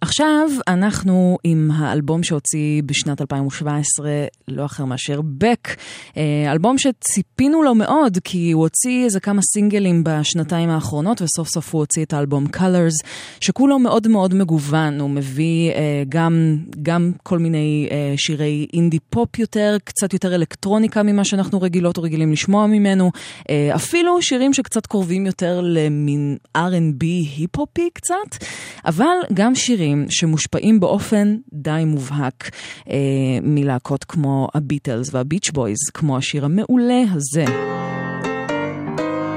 עכשיו 0.00 0.48
אנחנו 0.68 1.38
עם 1.44 1.70
האלבום 1.74 2.22
שהוציא 2.22 2.82
בשנת 2.86 3.20
2017, 3.20 4.10
לא 4.48 4.64
אחר 4.64 4.84
מאשר 4.84 5.20
בק. 5.38 5.68
Uh, 5.68 6.16
אלבום 6.52 6.76
שציפינו 6.78 7.62
לו 7.62 7.74
מאוד, 7.74 8.18
כי 8.24 8.52
הוא 8.52 8.62
הוציא 8.62 9.04
איזה 9.04 9.20
כמה 9.20 9.40
סינגלים 9.42 10.04
בשנתיים 10.04 10.68
האחרונות, 10.68 11.22
וסוף 11.22 11.48
סוף 11.48 11.74
הוא 11.74 11.80
הוציא 11.80 12.04
את 12.04 12.12
האלבום 12.12 12.46
Colors, 12.56 13.06
שכולו 13.40 13.78
מאוד 13.78 14.08
מאוד 14.08 14.34
מגוון. 14.34 15.00
הוא 15.00 15.10
מביא 15.10 15.72
uh, 15.72 15.74
גם, 16.08 16.58
גם 16.82 17.12
כל 17.22 17.38
מיני 17.38 17.88
uh, 17.88 17.92
שירי 18.16 18.66
אינדי 18.72 18.98
פופ 19.10 19.38
יותר, 19.38 19.76
קצת 19.84 20.12
יותר 20.12 20.34
אלקטרוניקה 20.34 21.02
ממה 21.02 21.24
שאנחנו 21.24 21.60
רגילות 21.60 21.95
או 21.98 22.02
רגילים 22.02 22.32
לשמוע 22.32 22.66
ממנו. 22.66 23.10
Uh, 23.38 23.44
אפילו 23.74 24.22
שירים 24.22 24.54
שקצת 24.54 24.86
קרובים 24.86 25.26
יותר 25.26 25.60
למין 25.62 26.36
R&B 26.56 27.04
היפ-הופי 27.36 27.90
קצת, 27.94 28.44
אבל 28.84 29.16
גם 29.34 29.54
שירים 29.54 30.06
שמושפעים 30.10 30.80
באופן 30.80 31.36
די 31.52 31.82
מובהק 31.86 32.50
אה, 32.90 32.96
מלהקות 33.42 34.04
כמו 34.04 34.48
הביטלס 34.54 35.14
והביץ' 35.14 35.50
בויז, 35.50 35.78
כמו 35.94 36.16
השיר 36.16 36.44
המעולה 36.44 37.02
הזה, 37.12 37.44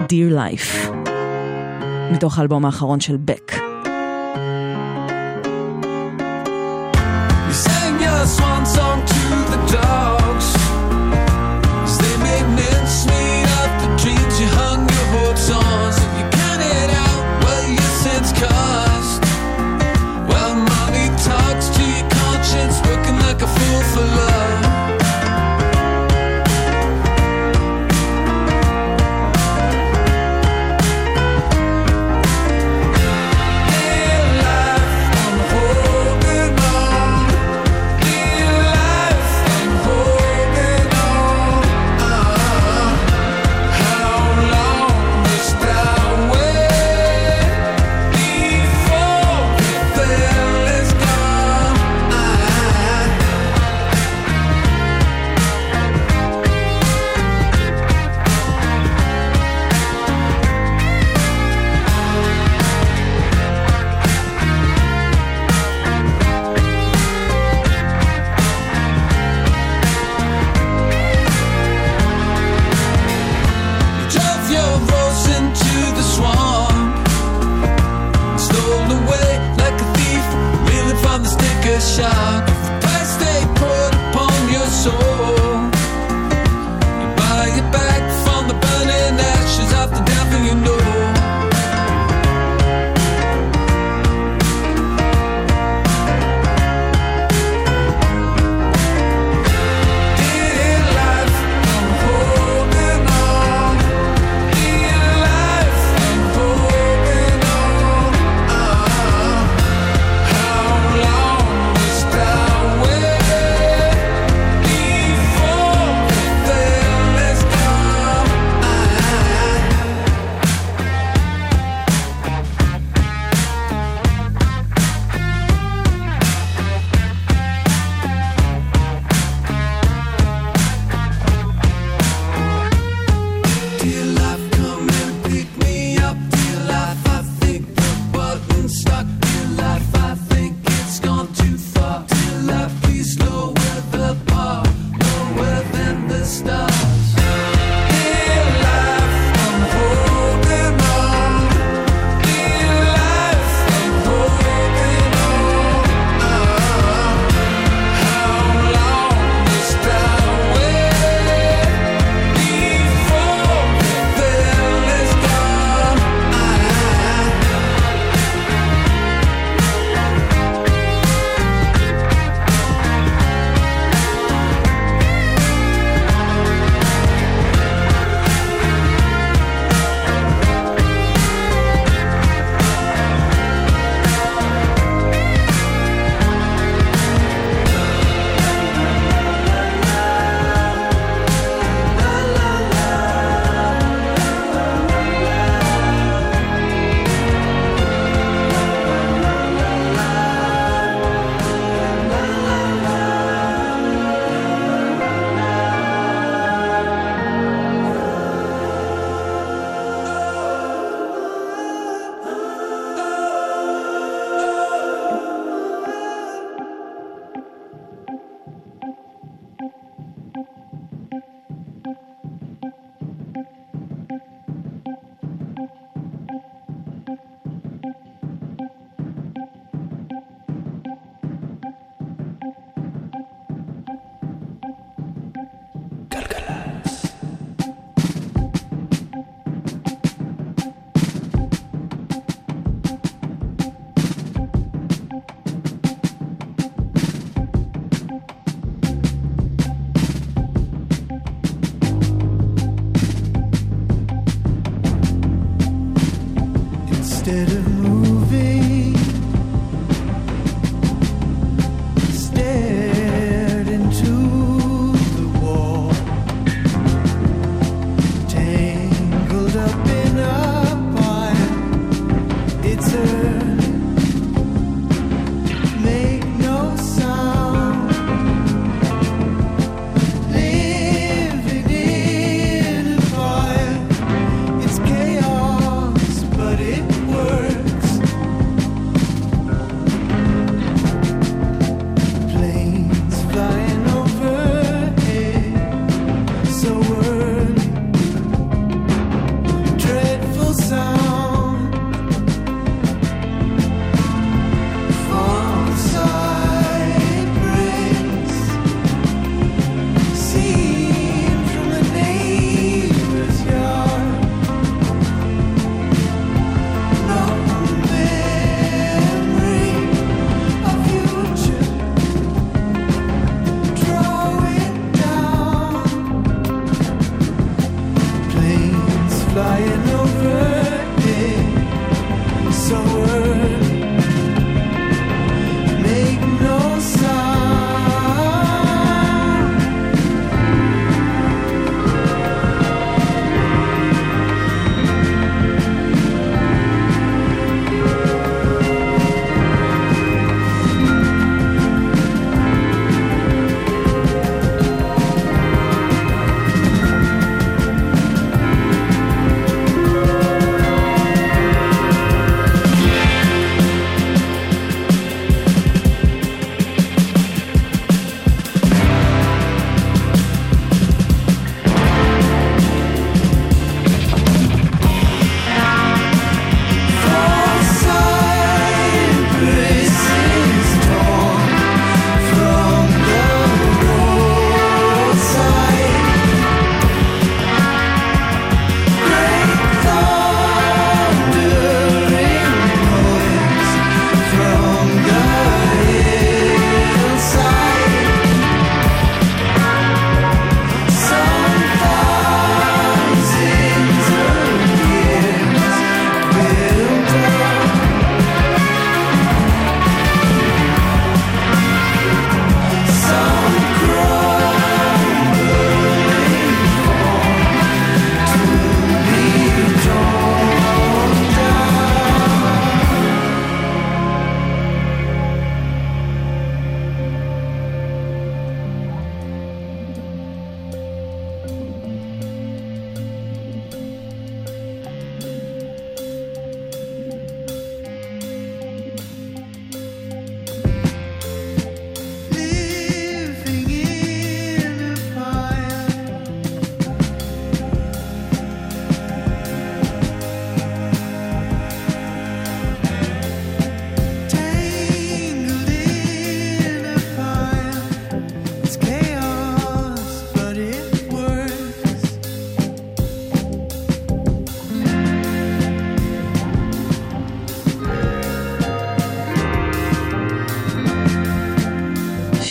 Dear 0.07 0.34
Life, 0.34 0.89
מתוך 2.12 2.39
האלבום 2.39 2.66
האחרון 2.66 2.99
של 2.99 3.18
בק. 3.18 3.53
You 7.49 8.05
your 8.05 8.26
swan 8.36 8.64
song 8.76 8.99
to 9.12 9.22
the 9.51 9.60
dogs. 9.74 10.18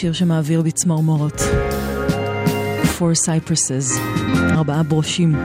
שיר 0.08 0.12
שמעביר 0.12 0.62
בי 0.62 0.70
צמרמורות. 0.70 1.42
Four 2.98 3.26
Cypresses, 3.26 3.98
ארבעה 4.50 4.82
ברושים 4.82 5.36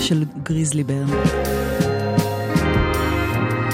של 0.00 0.24
גריזלי 0.42 0.84
בר. 0.84 1.04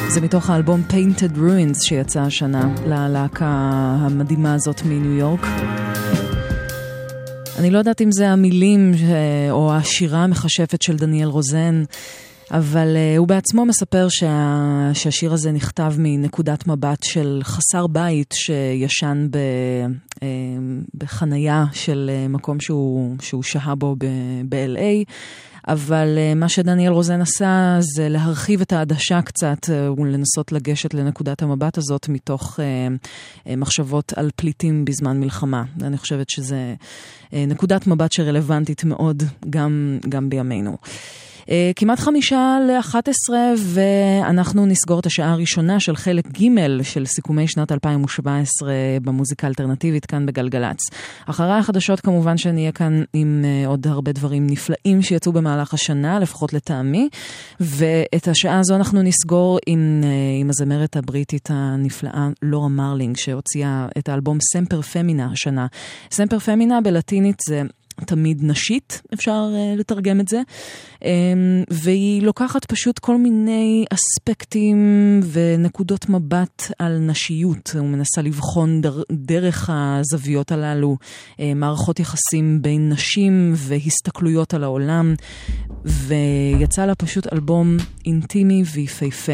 זה 0.09 0.21
מתוך 0.21 0.51
האלבום 0.51 0.83
Painted 0.91 1.37
Ruins 1.37 1.85
שיצא 1.85 2.21
השנה 2.21 2.75
ללהקה 2.87 3.47
המדהימה 4.01 4.55
הזאת 4.55 4.83
מניו 4.85 5.13
יורק. 5.13 5.47
אני 7.59 7.71
לא 7.71 7.79
יודעת 7.79 8.01
אם 8.01 8.13
זה 8.13 8.31
המילים 8.31 8.93
אה, 8.95 9.51
או 9.51 9.75
השירה 9.75 10.25
המכשפת 10.25 10.83
של 10.83 10.97
דניאל 10.97 11.29
רוזן, 11.29 11.83
אבל 12.51 12.97
uh, 12.97 13.19
הוא 13.19 13.29
בעצמו 13.29 13.65
מספר 13.65 14.09
שה, 14.09 14.91
שהשיר 14.95 15.33
הזה 15.33 15.53
נכתב 15.53 15.95
מנקודת 15.99 16.67
מבט 16.67 17.03
של 17.03 17.41
חסר 17.43 17.87
בית 17.87 18.35
שישן 18.39 19.27
ב, 19.31 19.39
uh, 20.15 20.21
בחנייה 20.95 21.65
של 21.73 22.11
uh, 22.11 22.33
מקום 22.33 22.61
שהוא, 22.61 23.17
שהוא 23.21 23.43
שהה 23.43 23.75
בו 23.75 23.97
ב-LA. 24.49 25.13
אבל 25.69 26.09
מה 26.37 26.49
שדניאל 26.49 26.93
רוזן 26.93 27.21
עשה 27.21 27.77
זה 27.81 28.09
להרחיב 28.09 28.61
את 28.61 28.73
העדשה 28.73 29.23
קצת 29.23 29.59
ולנסות 29.99 30.53
לגשת 30.53 30.95
לנקודת 30.95 31.43
המבט 31.43 31.79
הזאת 31.79 32.09
מתוך 32.09 32.61
מחשבות 33.57 34.13
על 34.17 34.31
פליטים 34.37 34.85
בזמן 34.85 35.21
מלחמה. 35.21 35.63
אני 35.83 35.99
חושבת 35.99 36.31
שזה 36.31 36.75
נקודת 37.33 37.87
מבט 37.87 38.13
שרלוונטית 38.13 38.85
מאוד 38.85 39.23
גם, 39.51 39.99
גם 40.09 40.29
בימינו. 40.29 40.77
Uh, 41.49 41.51
כמעט 41.77 41.99
חמישה 42.01 42.59
לאחת 42.69 43.09
עשרה, 43.09 43.53
ואנחנו 43.59 44.67
נסגור 44.67 45.01
את 45.01 45.07
השעה 45.07 45.33
הראשונה 45.33 45.81
של 45.81 45.97
חלק 45.97 46.27
ג' 46.27 46.83
של 46.83 47.07
סיכומי 47.07 47.49
שנת 47.49 47.73
2017 47.73 48.73
במוזיקה 49.03 49.47
האלטרנטיבית 49.47 50.07
כאן 50.07 50.27
בגלגלצ. 50.27 50.79
אחרי 51.27 51.53
החדשות 51.53 52.01
כמובן 52.01 52.37
שאני 52.37 52.61
אהיה 52.61 52.73
כאן 52.73 53.03
עם 53.13 53.45
uh, 53.45 53.69
עוד 53.69 53.87
הרבה 53.87 54.13
דברים 54.13 54.47
נפלאים 54.47 55.03
שיצאו 55.03 55.33
במהלך 55.33 55.75
השנה, 55.75 56.19
לפחות 56.19 56.53
לטעמי, 56.53 57.09
ואת 57.61 58.29
השעה 58.29 58.59
הזו 58.59 58.77
אנחנו 58.77 59.03
נסגור 59.03 59.59
עם, 59.67 60.01
uh, 60.03 60.41
עם 60.41 60.51
הזמרת 60.51 60.97
הבריטית 60.97 61.49
הנפלאה 61.53 62.29
לורה 62.43 62.69
מרלינג, 62.69 63.17
שהוציאה 63.17 63.87
את 63.99 64.09
האלבום 64.09 64.39
סמפר 64.53 64.83
פמינה 64.83 65.29
השנה. 65.33 65.67
סמפר 66.11 66.39
פמינה 66.39 66.81
בלטינית 66.81 67.37
זה... 67.49 67.63
תמיד 68.07 68.45
נשית, 68.45 69.03
אפשר 69.15 69.49
uh, 69.53 69.79
לתרגם 69.79 70.21
את 70.21 70.29
זה, 70.29 70.43
um, 70.95 71.05
והיא 71.71 72.23
לוקחת 72.23 72.65
פשוט 72.65 72.99
כל 72.99 73.17
מיני 73.17 73.85
אספקטים 73.91 75.21
ונקודות 75.33 76.09
מבט 76.09 76.63
על 76.79 76.99
נשיות, 76.99 77.73
ומנסה 77.75 78.23
לבחון 78.23 78.81
דר, 78.81 79.03
דרך 79.13 79.71
הזוויות 79.73 80.53
הללו 80.53 80.97
uh, 81.01 81.41
מערכות 81.57 82.01
יחסים 82.01 82.63
בין 82.63 82.89
נשים 82.93 83.53
והסתכלויות 83.57 84.55
על 84.55 84.65
העולם, 84.65 85.15
ויצא 85.85 86.87
לה 86.87 86.95
פשוט 86.95 87.33
אלבום 87.33 87.77
אינטימי 88.07 88.63
ויפהפה, 88.75 89.33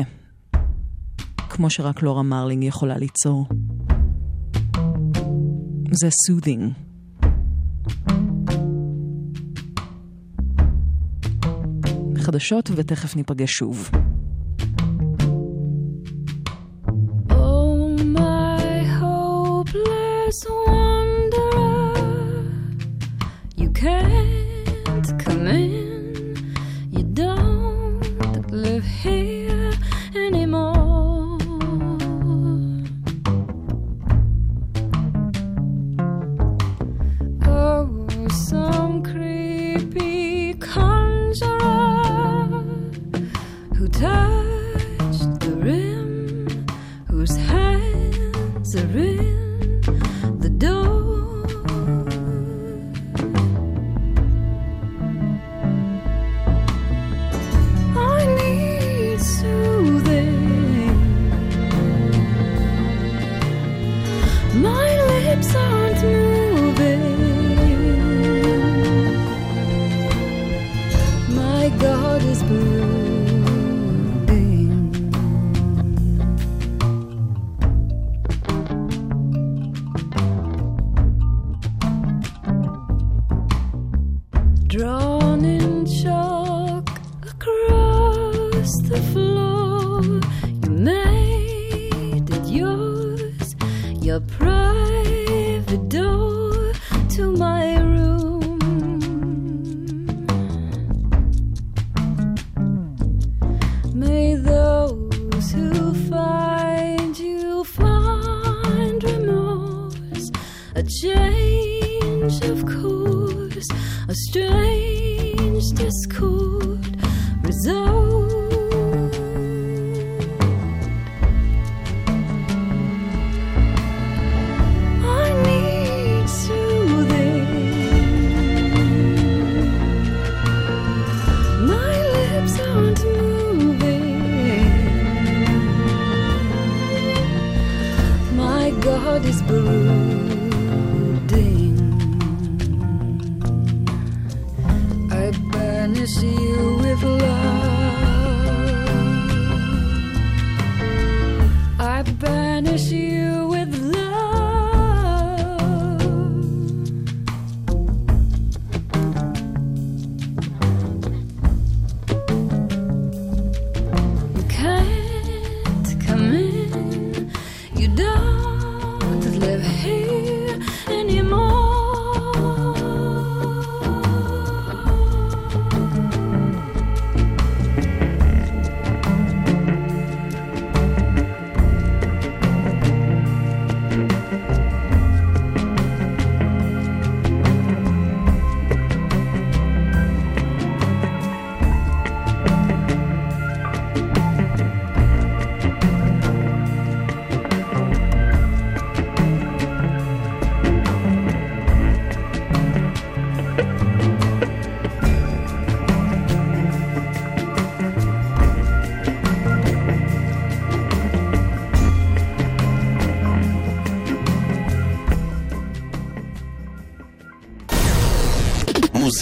כמו 1.51 1.71
שרק 1.71 2.03
לורה 2.03 2.23
מרלינג 2.23 2.65
יכולה 2.65 2.97
ליצור. 2.99 3.47
זה 5.91 6.09
soothing. 6.09 6.94
חדשות 12.25 12.71
ותכף 12.75 13.17
ניפגש 13.17 13.53
שוב. 13.53 13.91
Oh, 17.29 17.99
my 18.19 18.83
hopeless 19.01 20.39
wanderer, 20.67 20.84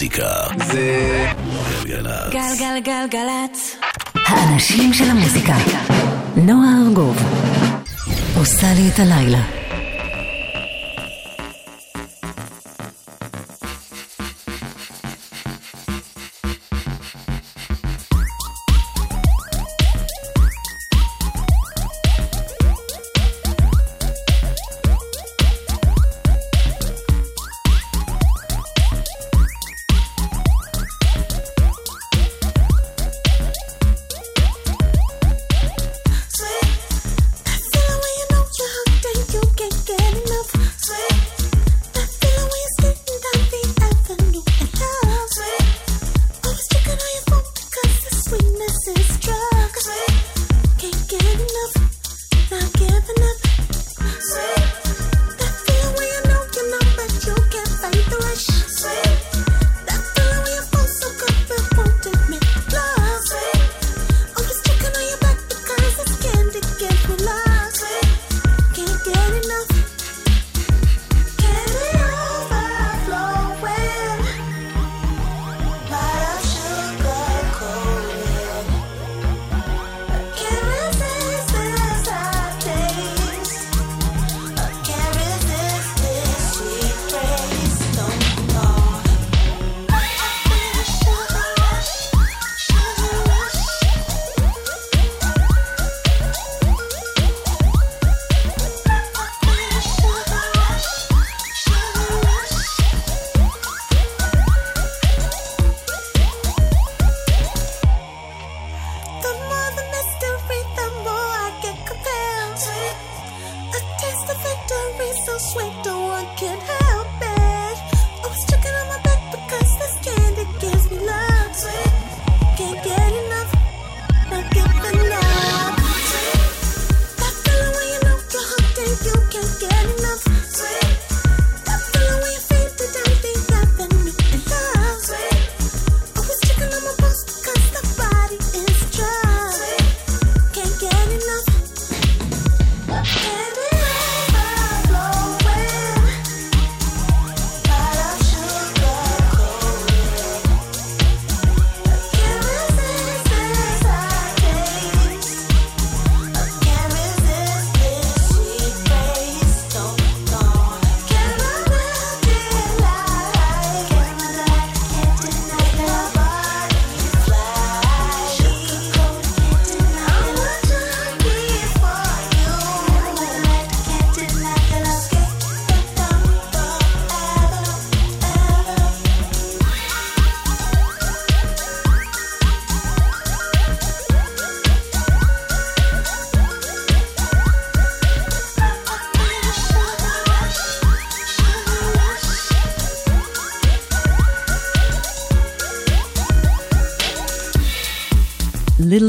מוזיקה 0.03 0.43
זה 0.65 1.25
גלגלצ. 1.83 2.33
גלגלגלגלצ. 2.33 3.75
האנשים 4.27 4.93
של 4.93 5.09
המוזיקה. 5.09 5.53
נועה 6.35 6.69
ארגוב. 6.87 7.17
עושה 8.37 8.67
לי 8.73 8.89
את 8.93 8.99
הלילה. 8.99 9.62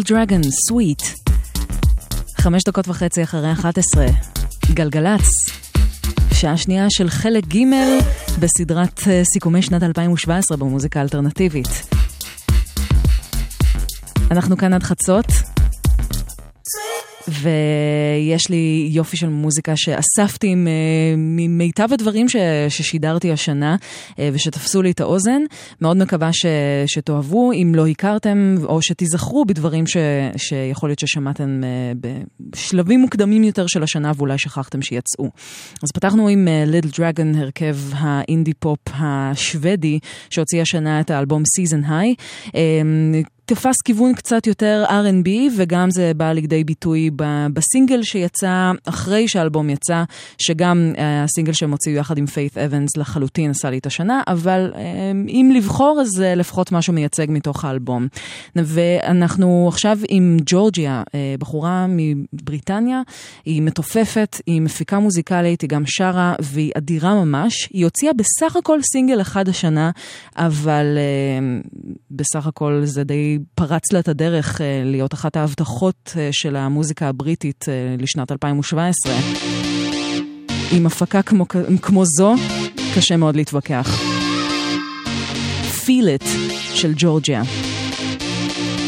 Dragon, 0.09 0.42
Sweet. 0.42 1.30
חמש 2.40 2.62
דקות 2.64 2.88
וחצי 2.88 3.22
אחרי 3.22 3.52
11, 3.52 4.07
גלגלצ, 4.72 5.30
שעה 6.32 6.57
שנייה 6.57 6.86
של 6.90 7.11
חלק 7.11 7.46
ג' 7.46 7.59
בסדרת 8.38 9.00
אה, 9.09 9.22
סיכומי 9.24 9.62
שנת 9.62 9.82
2017 9.82 10.57
במוזיקה 10.57 11.00
האלטרנטיבית. 11.00 11.68
אנחנו 14.30 14.57
כאן 14.57 14.72
עד 14.72 14.82
חצות. 14.82 15.53
ויש 17.28 18.50
לי 18.50 18.88
יופי 18.90 19.16
של 19.16 19.28
מוזיקה 19.28 19.72
שאספתי 19.76 20.54
ממיטב 21.16 21.88
הדברים 21.92 22.28
ש, 22.28 22.36
ששידרתי 22.68 23.32
השנה 23.32 23.76
אה, 24.18 24.28
ושתפסו 24.32 24.82
לי 24.82 24.90
את 24.90 25.00
האוזן. 25.00 25.42
מאוד 25.80 25.96
מקווה 25.96 26.32
ש, 26.32 26.46
שתאהבו, 26.86 27.52
אם 27.52 27.72
לא 27.74 27.86
הכרתם, 27.86 28.56
או 28.64 28.82
שתיזכרו 28.82 29.44
בדברים 29.44 29.86
ש, 29.86 29.96
שיכול 30.36 30.88
להיות 30.88 30.98
ששמעתם 30.98 31.60
אה, 31.64 31.92
בשלבים 32.40 33.00
מוקדמים 33.00 33.44
יותר 33.44 33.66
של 33.66 33.82
השנה 33.82 34.12
ואולי 34.16 34.38
שכחתם 34.38 34.82
שיצאו. 34.82 35.30
אז 35.82 35.92
פתחנו 35.94 36.28
עם 36.28 36.48
ליטל 36.66 36.88
uh, 36.88 36.98
דרגון, 36.98 37.34
הרכב 37.34 37.76
האינדי 37.92 38.54
פופ 38.54 38.78
השוודי, 38.94 39.98
שהוציא 40.30 40.62
השנה 40.62 41.00
את 41.00 41.10
האלבום 41.10 41.42
Season 41.42 41.88
High. 41.88 42.22
תפס 43.47 43.74
כיוון 43.84 44.14
קצת 44.14 44.47
יותר 44.47 44.84
R&B, 44.88 45.28
וגם 45.57 45.90
זה 45.90 46.12
בא 46.16 46.32
לידי 46.32 46.64
ביטוי 46.64 47.11
בסינגל 47.53 48.03
שיצא 48.03 48.72
אחרי 48.84 49.28
שהאלבום 49.28 49.70
יצא, 49.70 50.05
שגם 50.38 50.92
אה, 50.99 51.24
הסינגל 51.24 51.53
שהם 51.53 51.70
הוציאו 51.70 51.95
יחד 51.97 52.18
עם 52.18 52.26
פיית' 52.26 52.59
אבנס 52.59 52.97
לחלוטין 52.97 53.51
עשה 53.51 53.70
לי 53.70 53.78
את 53.78 53.86
השנה, 53.86 54.22
אבל 54.26 54.72
אה, 54.74 54.82
אם 55.28 55.53
לבחור 55.55 55.99
אז 56.01 56.20
לפחות 56.20 56.72
משהו 56.72 56.92
מייצג 56.92 57.26
מתוך 57.28 57.64
האלבום. 57.64 58.07
ואנחנו 58.57 59.68
עכשיו 59.68 59.99
עם 60.09 60.36
ג'ורג'יה, 60.47 61.03
אה, 61.14 61.34
בחורה 61.38 61.86
מבריטניה, 61.88 63.03
היא 63.45 63.62
מתופפת, 63.62 64.40
היא 64.47 64.61
מפיקה 64.62 64.99
מוזיקלית, 64.99 65.61
היא 65.61 65.68
גם 65.70 65.82
שרה, 65.86 66.34
והיא 66.40 66.72
אדירה 66.76 67.24
ממש. 67.24 67.68
היא 67.72 67.84
הוציאה 67.84 68.12
בסך 68.12 68.57
הכל 68.57 68.78
סינגל 68.92 69.20
אחד 69.20 69.49
השנה, 69.49 69.90
אבל 70.36 70.99
בסך 72.11 72.47
הכל 72.47 72.80
זה 72.84 73.05
די... 73.05 73.34
פרץ 73.55 73.93
לה 73.93 73.99
את 73.99 74.09
הדרך 74.09 74.61
אה, 74.61 74.82
להיות 74.85 75.14
אחת 75.14 75.37
ההבטחות 75.37 76.12
אה, 76.16 76.28
של 76.32 76.57
המוזיקה 76.57 77.09
הבריטית 77.09 77.64
אה, 77.68 77.97
לשנת 77.99 78.32
2017. 78.32 79.14
עם 80.72 80.87
הפקה 80.87 81.22
כמו, 81.22 81.47
כמו 81.82 82.05
זו, 82.05 82.35
קשה 82.95 83.16
מאוד 83.16 83.37
להתווכח. 83.37 84.01
Feel 85.85 86.20
It 86.20 86.28
של 86.74 86.93
ג'ורג'יה. 86.97 87.43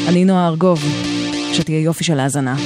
אני 0.09 0.25
נועה 0.25 0.49
ארגוב, 0.49 0.85
שתהיה 1.53 1.81
יופי 1.81 2.05
של 2.05 2.21
האזנה. 2.21 2.57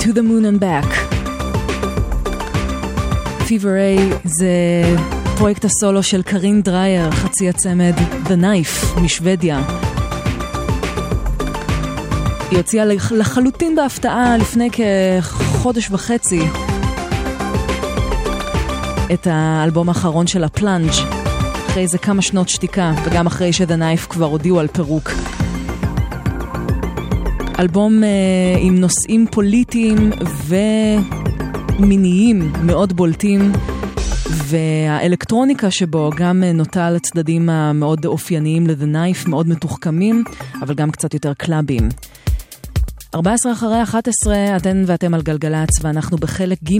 To 0.00 0.12
the 0.12 0.22
Moon 0.22 0.44
and 0.44 0.60
Back. 0.60 0.90
Fever 3.48 3.76
Ray 3.76 4.16
זה 4.24 4.48
פרויקט 5.36 5.64
הסולו 5.64 6.02
של 6.02 6.22
קרין 6.22 6.62
דרייר, 6.62 7.10
חצי 7.10 7.48
הצמד 7.48 7.94
The 8.24 8.30
Knife 8.42 9.00
משוודיה. 9.00 9.62
היא 12.50 12.58
הוציאה 12.58 12.84
לחלוטין 13.10 13.76
בהפתעה 13.76 14.36
לפני 14.36 14.68
כחודש 14.70 15.90
וחצי 15.90 16.42
את 19.12 19.26
האלבום 19.30 19.88
האחרון 19.88 20.26
שלה, 20.26 20.44
Plunge 20.44 20.90
אחרי 21.66 21.82
איזה 21.82 21.98
כמה 21.98 22.22
שנות 22.22 22.48
שתיקה 22.48 22.92
וגם 23.04 23.26
אחרי 23.26 23.52
שדה 23.52 23.76
נייף 23.76 24.06
כבר 24.06 24.26
הודיעו 24.26 24.60
על 24.60 24.66
פירוק. 24.66 25.10
אלבום 27.62 28.04
אה, 28.04 28.08
עם 28.58 28.78
נושאים 28.78 29.26
פוליטיים 29.30 30.10
ומיניים 31.78 32.52
מאוד 32.62 32.92
בולטים 32.92 33.52
והאלקטרוניקה 34.30 35.70
שבו 35.70 36.10
גם 36.16 36.44
אה, 36.44 36.52
נוטה 36.52 36.90
לצדדים 36.90 37.50
המאוד 37.50 38.06
אופייניים 38.06 38.66
ל-The 38.66 38.84
Knife, 38.84 39.28
מאוד 39.30 39.48
מתוחכמים, 39.48 40.24
אבל 40.62 40.74
גם 40.74 40.90
קצת 40.90 41.14
יותר 41.14 41.34
קלאבים. 41.34 41.88
14 43.14 43.52
אחרי 43.52 43.82
11, 43.82 44.56
אתן 44.56 44.84
ואתם 44.86 45.14
על 45.14 45.22
גלגלצ, 45.22 45.70
ואנחנו 45.82 46.16
בחלק 46.16 46.58
ג' 46.64 46.78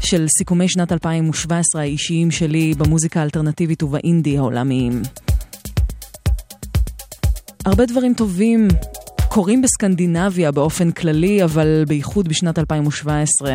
של 0.00 0.26
סיכומי 0.38 0.68
שנת 0.68 0.92
2017 0.92 1.82
האישיים 1.82 2.30
שלי 2.30 2.74
במוזיקה 2.78 3.20
האלטרנטיבית 3.20 3.82
ובאינדי 3.82 4.38
העולמיים. 4.38 5.02
הרבה 7.66 7.86
דברים 7.86 8.14
טובים 8.14 8.68
קורים 9.32 9.62
בסקנדינביה 9.62 10.52
באופן 10.52 10.90
כללי, 10.90 11.44
אבל 11.44 11.84
בייחוד 11.88 12.28
בשנת 12.28 12.58
2017. 12.58 13.54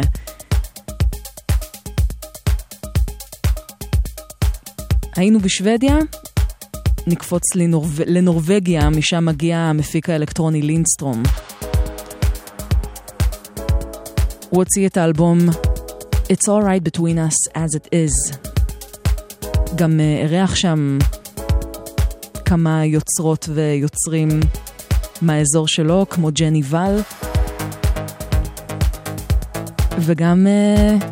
היינו 5.15 5.39
בשוודיה, 5.39 5.97
נקפוץ 7.07 7.55
לנור... 7.55 7.85
לנורבגיה, 8.07 8.89
משם 8.89 9.25
מגיע 9.25 9.57
המפיק 9.57 10.09
האלקטרוני 10.09 10.61
לינסטרום. 10.61 11.23
הוא 14.49 14.59
הוציא 14.63 14.87
את 14.87 14.97
האלבום 14.97 15.39
It's 16.13 16.47
All 16.47 16.63
Right 16.63 16.89
Between 16.89 17.17
Us 17.29 17.57
As 17.57 17.77
It 17.77 17.87
Is. 17.87 18.37
גם 19.75 19.99
uh, 19.99 20.23
אירח 20.23 20.55
שם 20.55 20.97
כמה 22.45 22.85
יוצרות 22.85 23.49
ויוצרים 23.53 24.39
מהאזור 25.21 25.67
שלו, 25.67 26.05
כמו 26.09 26.29
ג'ני 26.33 26.61
ואל, 26.65 26.99
וגם 29.99 30.47
uh, 30.47 31.03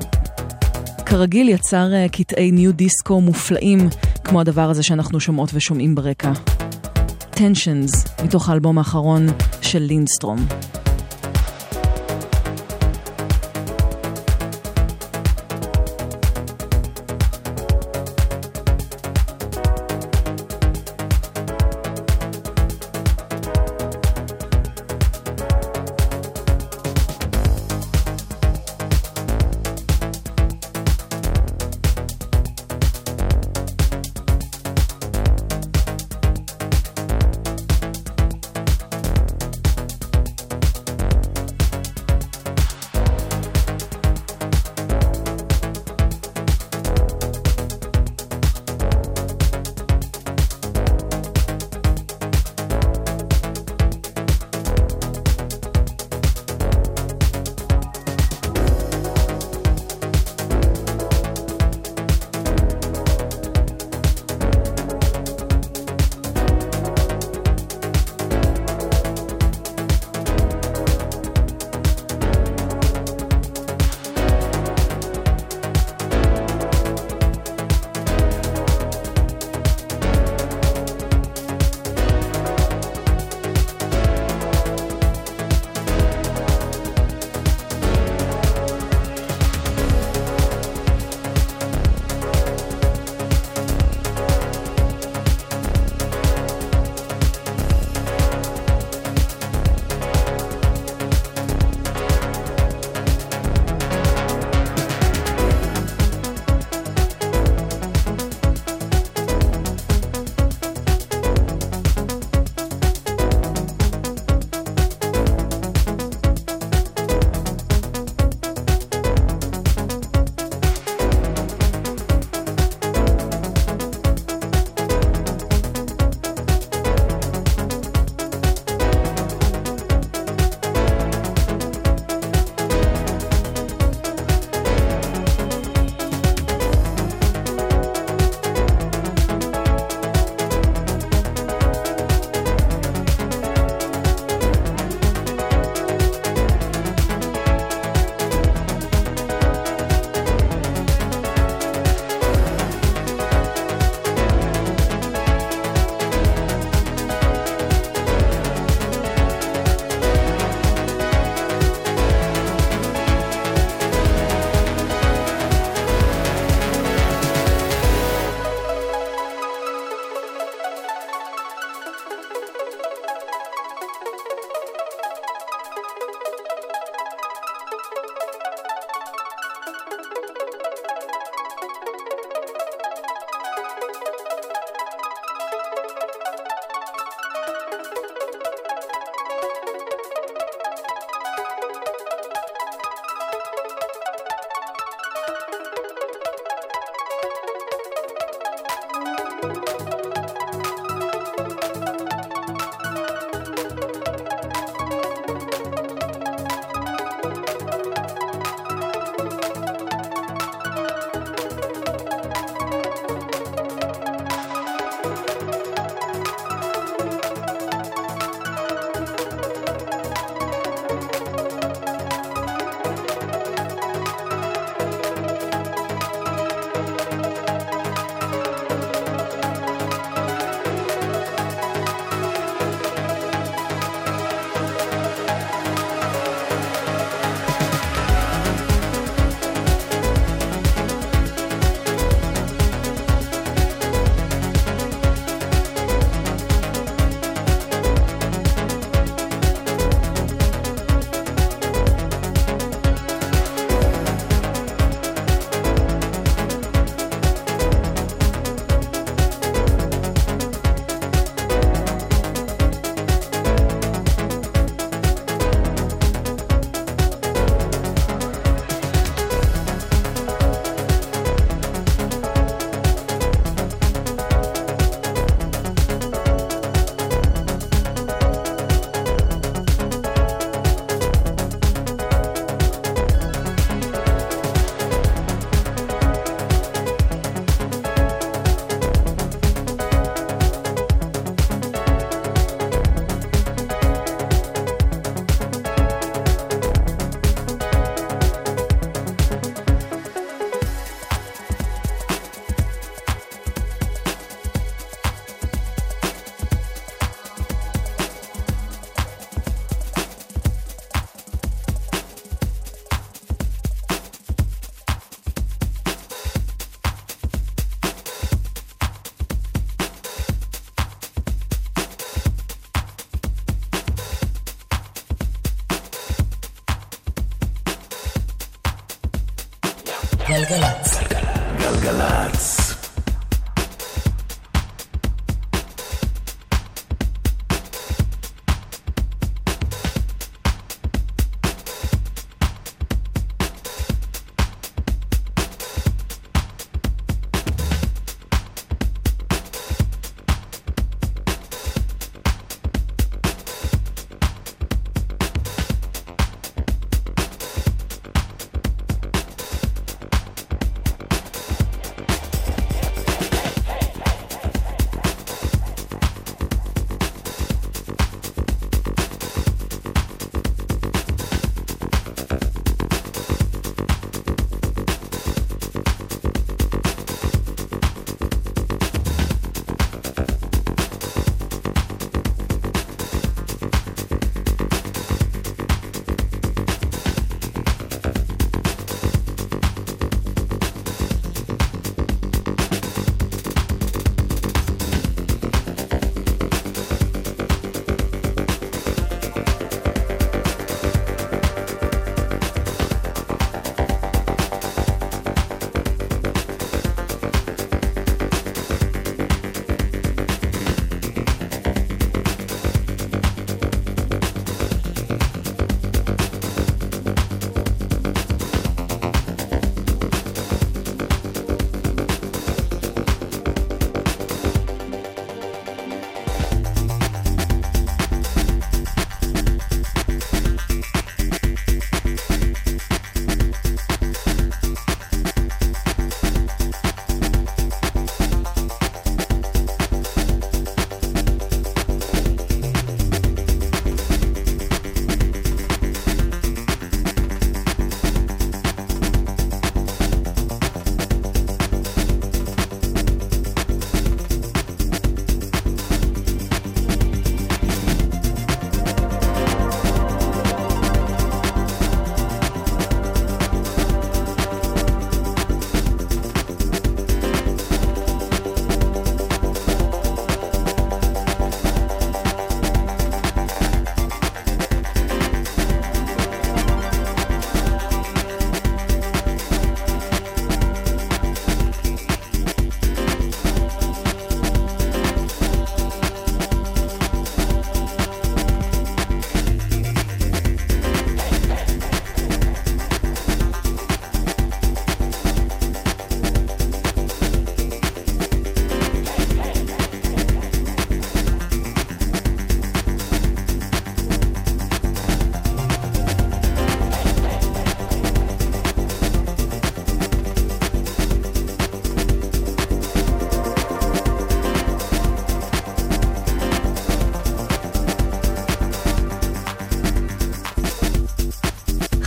כרגיל 1.06 1.50
יצר 1.50 1.88
uh, 1.92 2.12
קטעי 2.12 2.52
ניו 2.52 2.74
דיסקו 2.74 3.22
מופלאים, 3.22 3.90
כמו 4.24 4.42
הדבר 4.42 4.70
הזה 4.70 4.84
שאנחנו 4.84 5.20
שומעות 5.20 5.50
ושומעים 5.54 5.96
ברקע. 5.96 6.32
Tensions, 7.36 8.24
מתוך 8.24 8.50
האלבום 8.50 8.78
האחרון 8.78 9.28
של 9.62 9.80
לינסטרום. 9.80 10.46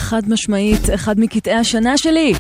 חד 0.07 0.23
משמעית, 0.29 0.91
אחד 0.95 1.21
מקטעי 1.21 1.55
השנה 1.55 1.99
שלי. 1.99 2.33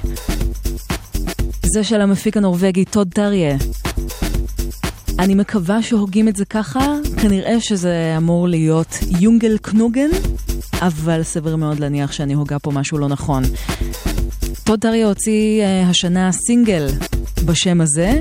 זה 1.62 1.84
של 1.84 2.00
המפיק 2.00 2.36
הנורבגי 2.36 2.84
טוד 2.84 3.08
טריה. 3.14 3.56
אני 5.18 5.34
מקווה 5.34 5.82
שהוגים 5.82 6.28
את 6.28 6.36
זה 6.36 6.44
ככה, 6.44 6.94
כנראה 7.22 7.60
שזה 7.60 8.14
אמור 8.16 8.48
להיות 8.48 8.98
יונגל 9.20 9.58
קנוגן, 9.58 10.08
אבל 10.80 11.22
סביר 11.22 11.56
מאוד 11.56 11.80
להניח 11.80 12.12
שאני 12.12 12.34
הוגה 12.34 12.58
פה 12.58 12.70
משהו 12.70 12.98
לא 12.98 13.08
נכון. 13.08 13.42
טוד 14.64 14.80
טריה 14.80 15.06
הוציא 15.06 15.62
uh, 15.62 15.90
השנה 15.90 16.32
סינגל 16.32 16.86
בשם 17.44 17.80
הזה, 17.80 18.20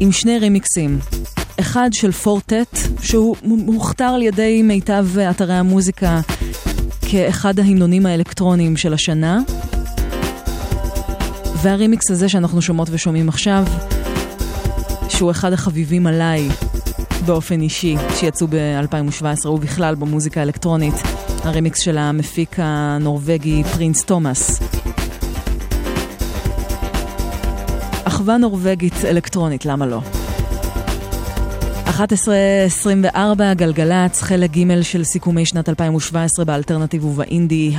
עם 0.00 0.12
שני 0.12 0.38
רימיקסים. 0.38 0.98
אחד 1.60 1.90
של 1.92 2.12
פורטט, 2.12 2.78
שהוא 3.02 3.36
מוכתר 3.42 4.04
על 4.04 4.22
ידי 4.22 4.62
מיטב 4.62 5.06
אתרי 5.30 5.54
המוזיקה 5.54 6.20
כאחד 7.10 7.58
ההמנונים 7.58 8.06
האלקטרוניים 8.06 8.76
של 8.76 8.94
השנה. 8.94 9.40
והרימיקס 11.62 12.10
הזה 12.10 12.28
שאנחנו 12.28 12.62
שומעות 12.62 12.88
ושומעים 12.90 13.28
עכשיו, 13.28 13.64
שהוא 15.08 15.30
אחד 15.30 15.52
החביבים 15.52 16.06
עליי 16.06 16.48
באופן 17.26 17.60
אישי, 17.60 17.96
שיצאו 18.16 18.46
ב-2017 18.50 19.48
ובכלל 19.48 19.94
במוזיקה 19.94 20.40
האלקטרונית, 20.40 20.94
הרימיקס 21.44 21.80
של 21.80 21.98
המפיק 21.98 22.56
הנורבגי 22.58 23.62
פרינס 23.64 24.04
תומאס. 24.04 24.60
אחווה 28.04 28.36
נורבגית 28.36 29.04
אלקטרונית, 29.04 29.66
למה 29.66 29.86
לא? 29.86 30.00
11.24 31.96 33.54
גלגלצ, 33.56 34.22
חלק 34.22 34.50
ג' 34.50 34.82
של 34.82 35.04
סיכומי 35.04 35.46
שנת 35.46 35.68
2017 35.68 36.44
באלטרנטיב 36.44 37.04
ובאינדי 37.04 37.72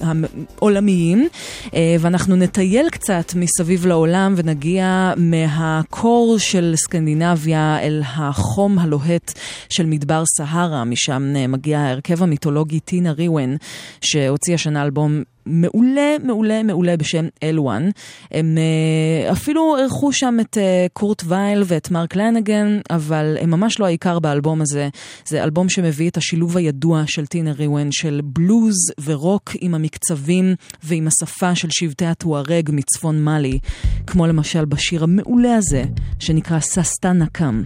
העולמיים. 0.00 1.28
אה, 1.74 1.96
ואנחנו 2.00 2.36
נטייל 2.36 2.90
קצת 2.90 3.32
מסביב 3.36 3.86
לעולם 3.86 4.34
ונגיע 4.36 5.12
מהקור 5.16 6.38
של 6.38 6.74
סקנדינביה 6.76 7.78
אל 7.82 8.02
החום 8.16 8.78
הלוהט 8.78 9.32
של 9.68 9.86
מדבר 9.86 10.22
סהרה, 10.36 10.84
משם 10.84 11.32
אה, 11.36 11.46
מגיע 11.46 11.78
ההרכב 11.78 12.22
המיתולוגי 12.22 12.80
טינה 12.80 13.12
ריוון 13.12 13.56
שהוציא 14.00 14.54
השנה 14.54 14.82
אלבום 14.82 15.22
מעולה, 15.46 16.16
מעולה, 16.24 16.62
מעולה 16.62 16.96
בשם 16.96 17.26
אלואן. 17.42 17.90
הם 18.30 18.58
uh, 18.58 19.32
אפילו 19.32 19.76
אירחו 19.78 20.12
שם 20.12 20.36
את 20.40 20.56
uh, 20.56 20.60
קורט 20.92 21.22
וייל 21.26 21.62
ואת 21.66 21.90
מרק 21.90 22.16
לנגן, 22.16 22.80
אבל 22.90 23.36
הם 23.40 23.50
ממש 23.50 23.80
לא 23.80 23.86
העיקר 23.86 24.18
באלבום 24.18 24.60
הזה. 24.60 24.88
זה 25.26 25.44
אלבום 25.44 25.68
שמביא 25.68 26.10
את 26.10 26.16
השילוב 26.16 26.56
הידוע 26.56 27.02
של 27.06 27.26
טינה 27.26 27.52
ריוון 27.52 27.88
של 27.92 28.20
בלוז 28.24 28.76
ורוק 29.04 29.50
עם 29.60 29.74
המקצבים 29.74 30.54
ועם 30.82 31.06
השפה 31.06 31.54
של 31.54 31.68
שבטי 31.70 32.06
הטוארג 32.06 32.70
מצפון 32.72 33.24
מאלי, 33.24 33.58
כמו 34.06 34.26
למשל 34.26 34.64
בשיר 34.64 35.04
המעולה 35.04 35.56
הזה, 35.56 35.84
שנקרא 36.18 36.60
ססטה 36.60 37.12
נקם, 37.12 37.62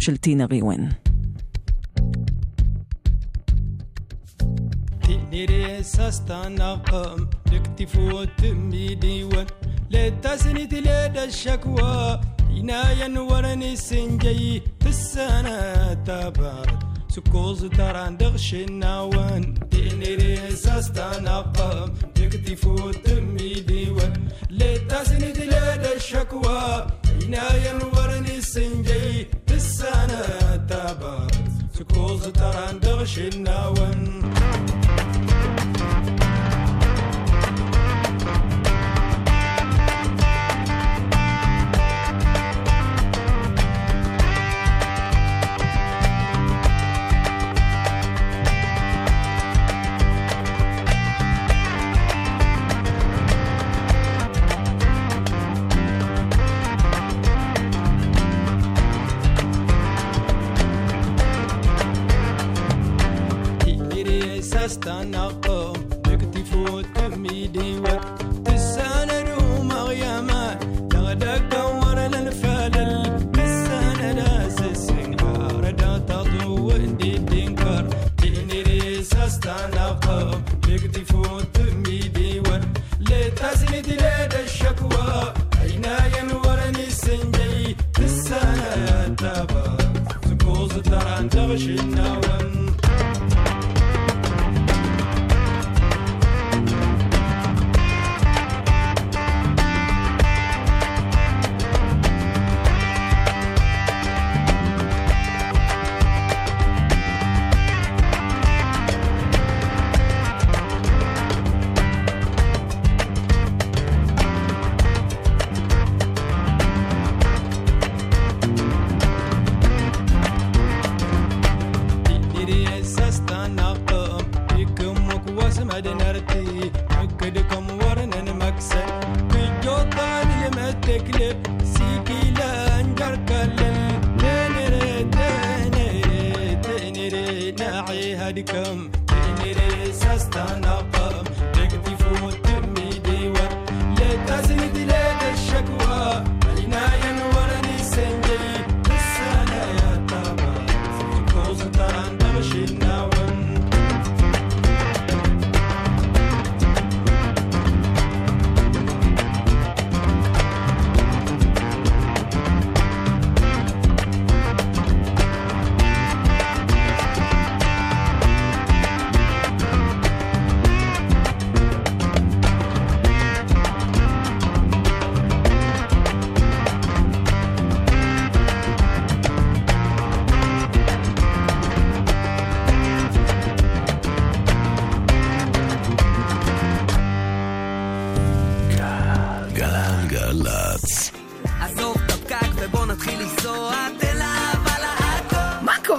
של 0.00 0.16
טינה 0.16 0.44
ריוון. 0.44 1.07
سستنقم 5.82 7.28
لكتف 7.52 7.96
وتمي 7.98 8.94
ديوان 8.94 9.46
لا 9.90 10.08
تسند 10.08 10.74
لدى 10.74 11.24
الشكوى 11.24 12.20
عنايا 12.50 13.20
ورني 13.20 13.76
سنجي 13.76 14.62
في 14.80 14.88
السنة 14.88 15.92
تبارد 15.94 16.78
سكوز 17.08 17.64
تران 17.64 18.16
دغش 18.16 18.54
النوان 18.54 19.54
ديني 19.70 20.14
ريساس 20.14 20.92
تنقم 20.92 21.92
يكتف 22.18 22.66
وتمي 22.66 23.54
ديوان 23.54 24.28
لا 24.50 24.76
تسند 24.78 25.36
لدى 25.38 25.92
الشكوى 25.96 26.86
عنايا 27.22 27.78
ورني 27.94 28.40
سنجي 28.40 29.26
في 29.46 29.54
السنة 29.54 30.56
تبارد 30.56 31.48
سكوز 31.78 32.22
تران 32.28 32.80
دغش 32.80 33.18
النوان 33.18 34.32
استنقم 64.68 65.72
دقتي 66.04 66.44
فوت 66.44 66.98
ميدي 67.16 67.80
وقت. 67.80 68.22
تسانا 68.44 69.18
روم 69.28 69.72
غيامان 69.72 70.58
تغدق 70.90 71.38
كور 71.52 71.98
للفلل 72.12 73.32
تسانا 73.32 74.12
ناس 74.12 74.58
السنهار 74.60 75.62
دا 75.80 75.92
تضو 76.08 76.70
اندي 76.70 77.12
تنكر 77.18 77.84
تيني 78.18 78.62
ريس 78.62 79.12
استنقم 79.16 80.30
دقتي 80.68 81.04
فوت 81.04 81.56
ميدي 81.86 82.40
وقت. 82.40 82.72
لتسند 83.00 83.82
تلاد 83.86 84.34
الشكوى. 84.44 85.32
عيناي 85.60 86.14
نورني 86.28 86.84
السنجي 86.86 87.76
تسانا 87.94 89.14
تابا 89.20 89.76
زقوز 90.26 90.72
تران 90.88 91.28
تغشي 91.28 91.74
النوى. 91.80 92.27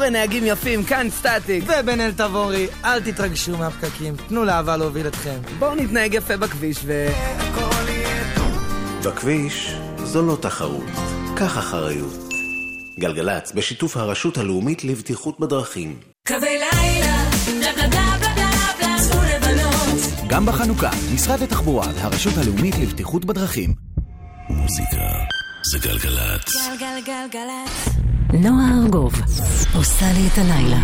לעכו. 0.10 0.20
מה 0.20 0.26
קורה 0.26 0.26
נהגים 0.26 0.46
יפים? 0.46 0.84
כאן 0.84 1.08
סטטיק. 1.10 1.64
ובן 1.64 2.02
אל 2.02 2.12
תבורי, 2.12 2.68
אל 2.86 3.02
תתרגשו 3.02 3.58
מהפקקים, 3.58 4.16
תנו 4.28 4.46
לאהבה 4.46 4.78
להוביל 4.78 5.08
אתכם. 5.08 5.40
בואו 5.60 5.76
נתנהג 5.76 6.14
יפה 6.14 6.38
בכביש 6.38 6.78
ו... 6.86 7.08
בכביש 9.06 9.74
זו 10.04 10.22
לא 10.22 10.38
תחרות, 10.42 10.90
קח 11.36 11.58
אחריות. 11.58 12.34
גלגלצ, 13.00 13.52
בשיתוף 13.52 13.98
הרשות 13.98 14.38
הלאומית 14.38 14.84
לבטיחות 14.84 15.40
בדרכים. 15.40 16.00
קווי 16.28 16.58
לילה, 16.58 17.30
בלה 17.46 17.72
בלה 17.74 18.18
בלה 18.78 19.40
בלה. 19.40 19.70
גם 20.28 20.46
בחנוכה, 20.46 20.90
משרד 21.14 21.42
התחבורה 21.42 21.88
והרשות 21.96 22.34
הלאומית 22.38 22.76
לבטיחות 22.78 23.26
בדרכים. 23.26 23.74
מוזיקה 24.50 24.98
זה 25.72 25.80
גלגלצ. 25.80 26.56
גלגלגלגלצ. 26.80 27.99
נועה 28.34 28.78
ארגוב 28.84 29.14
עושה 29.76 30.06
לי 30.14 30.28
את 30.28 30.38
הלילה. 30.38 30.80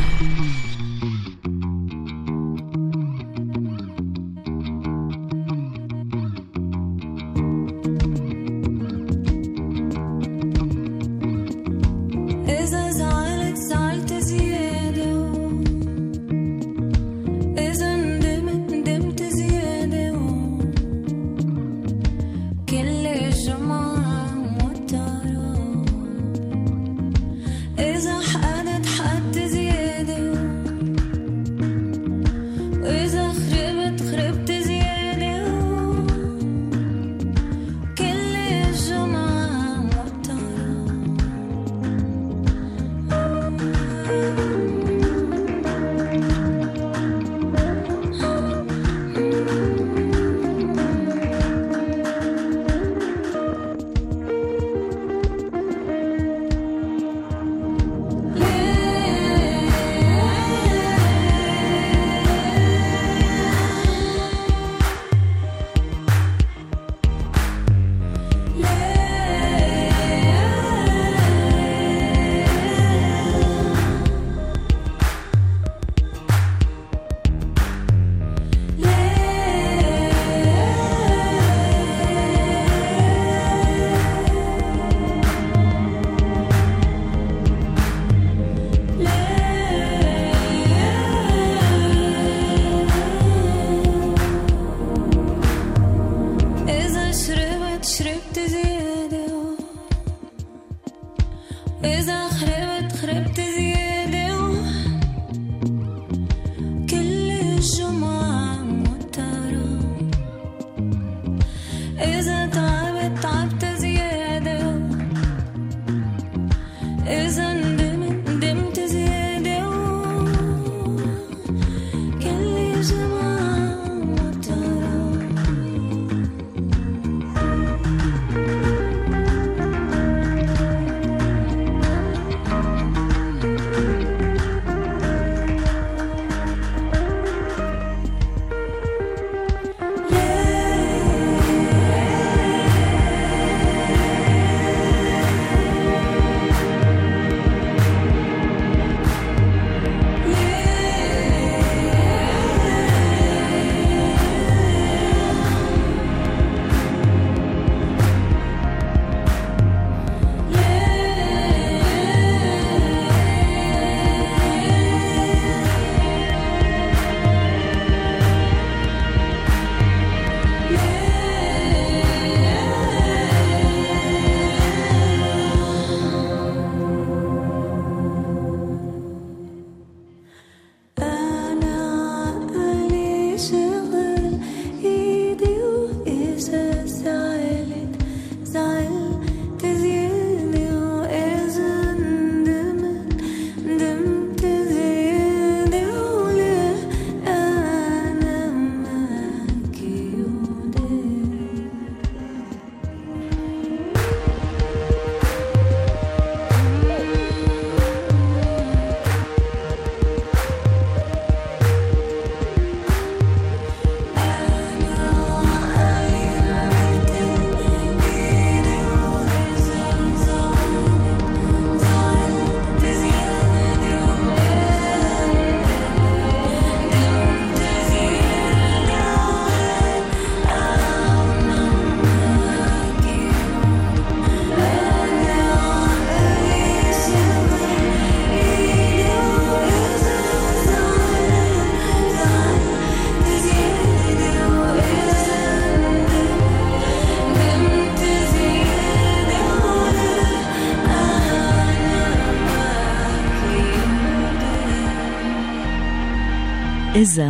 איזה 257.06 257.30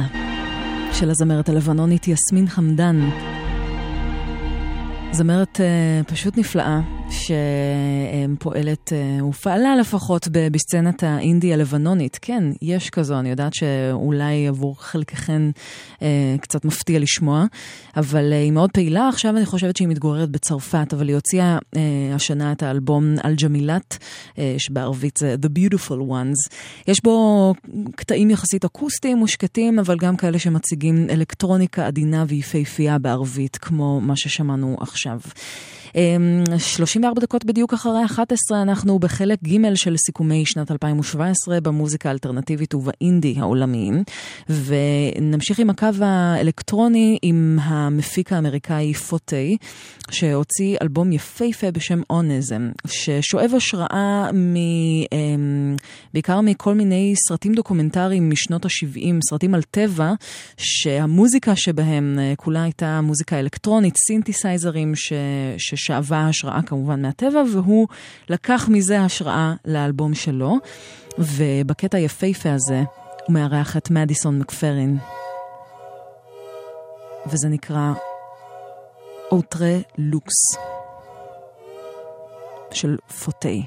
של 0.94 1.10
הזמרת 1.10 1.50
הלבנונית 1.50 2.08
יסמין 2.08 2.48
חמדן. 2.48 3.10
זמרת 5.12 5.60
uh, 5.60 6.08
פשוט 6.12 6.38
נפלאה, 6.38 6.80
שפועלת, 7.10 8.94
uh, 9.20 9.24
ופעלה 9.24 9.76
לפחות 9.76 10.28
בסצנת 10.52 11.04
האינדי 11.04 11.54
הלבנונית. 11.54 12.20
כן, 12.22 12.44
יש 12.62 12.90
כזו, 12.90 13.20
אני 13.20 13.30
יודעת 13.30 13.54
שאולי 13.54 14.48
עבור 14.48 14.76
חלקכן 14.80 15.42
uh, 15.96 16.02
קצת 16.42 16.66
מפתיע 16.66 17.00
לשמוע, 17.00 17.46
אבל 17.96 18.32
uh, 18.32 18.36
היא 18.36 18.52
מאוד 18.52 18.72
פעילה. 18.72 19.10
עכשיו 19.10 19.38
אני 19.38 19.46
חושבת 19.46 19.78
שהיא 19.78 19.88
מתגוררת 19.88 20.30
בצרפת, 20.30 20.94
אבל 20.94 21.08
היא 21.08 21.16
הוציאה 21.16 21.58
uh, 21.58 21.78
השנה 22.16 22.52
את 22.52 22.64
האלבום 22.64 23.16
אל-ג'מילת, 23.26 23.98
uh, 24.32 24.38
שבערבית 24.58 25.18
זה 25.18 25.36
The 25.42 25.60
Beautiful 25.60 26.00
Ones. 26.10 26.56
יש 26.88 27.04
בו 27.04 27.54
קטעים 27.96 28.30
יחסית 28.30 28.66
אקוסטיים 28.66 29.22
ושקטים, 29.22 29.80
אבל 29.80 29.98
גם 29.98 30.18
כאלה 30.18 30.40
שמציגים 30.40 31.10
אלקטרוניקה 31.10 31.88
עדינה 31.88 32.26
ויפהפייה 32.28 32.98
בערבית, 32.98 33.58
כמו 33.58 34.02
מה 34.02 34.16
ששמענו 34.16 34.78
עכשיו. 34.80 35.20
אמ, 35.96 36.44
34 36.58 37.22
דקות 37.22 37.46
בדיוק 37.46 37.74
אחרי 37.74 38.06
11, 38.06 38.62
אנחנו 38.62 39.00
בחלק 39.00 39.40
ג' 39.44 39.76
של 39.76 39.98
סיכומי 39.98 40.46
שנת 40.46 40.72
2017 40.72 41.62
במוזיקה 41.62 42.10
האלטרנטיבית 42.10 42.74
ובאינדי 42.74 43.36
העולמיים, 43.40 44.04
ונמשיך 44.50 45.60
עם 45.60 45.70
הקו 45.70 45.88
האלקטרוני 46.02 47.18
עם 47.22 47.58
המפיק 47.88 48.34
האמריקאי 48.34 48.94
פוטי, 48.94 49.58
שהוציא 50.12 50.78
אלבום 50.82 51.12
יפהפה 51.12 51.72
בשם 51.72 52.02
אונזם, 52.10 52.70
ששואב 52.88 53.52
השראה 53.56 54.32
מ, 54.34 54.56
אמ, 55.12 55.76
בעיקר 56.14 56.42
מכל 56.42 56.74
מיני 56.74 57.14
סרטים 57.28 57.54
דוקומנטריים 57.54 58.30
משנות 58.30 58.66
ה-70, 58.66 59.20
סרטים 59.30 59.56
על 59.56 59.62
טבע, 59.62 60.14
שהמוזיקה 60.58 61.56
שבהם 61.56 62.20
אה, 62.20 62.34
כולה 62.36 62.64
הייתה 62.64 63.02
מוזיקה 63.02 63.40
אלקטרונית, 63.40 63.96
סינתסייזרים, 64.08 64.96
ש... 64.96 65.14
ששאבה 65.58 66.28
השראה 66.28 66.62
כמובן 66.62 67.02
מהטבע, 67.02 67.44
והוא 67.54 67.88
לקח 68.30 68.70
מזה 68.72 69.02
השראה 69.02 69.54
לאלבום 69.66 70.14
שלו, 70.14 70.58
ובקטע 71.18 71.98
היפהפה 71.98 72.54
הזה 72.54 72.84
הוא 73.28 73.34
מארח 73.34 73.78
את 73.78 73.92
מדיסון 73.92 74.40
מקפרין, 74.40 74.98
וזה 77.28 77.48
נקרא 77.50 77.94
Outré 79.32 79.76
Lux 79.98 80.58
של 82.72 82.98
פוטי. 83.26 83.66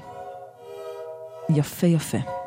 יפה 1.49 1.87
יפה. 1.87 2.38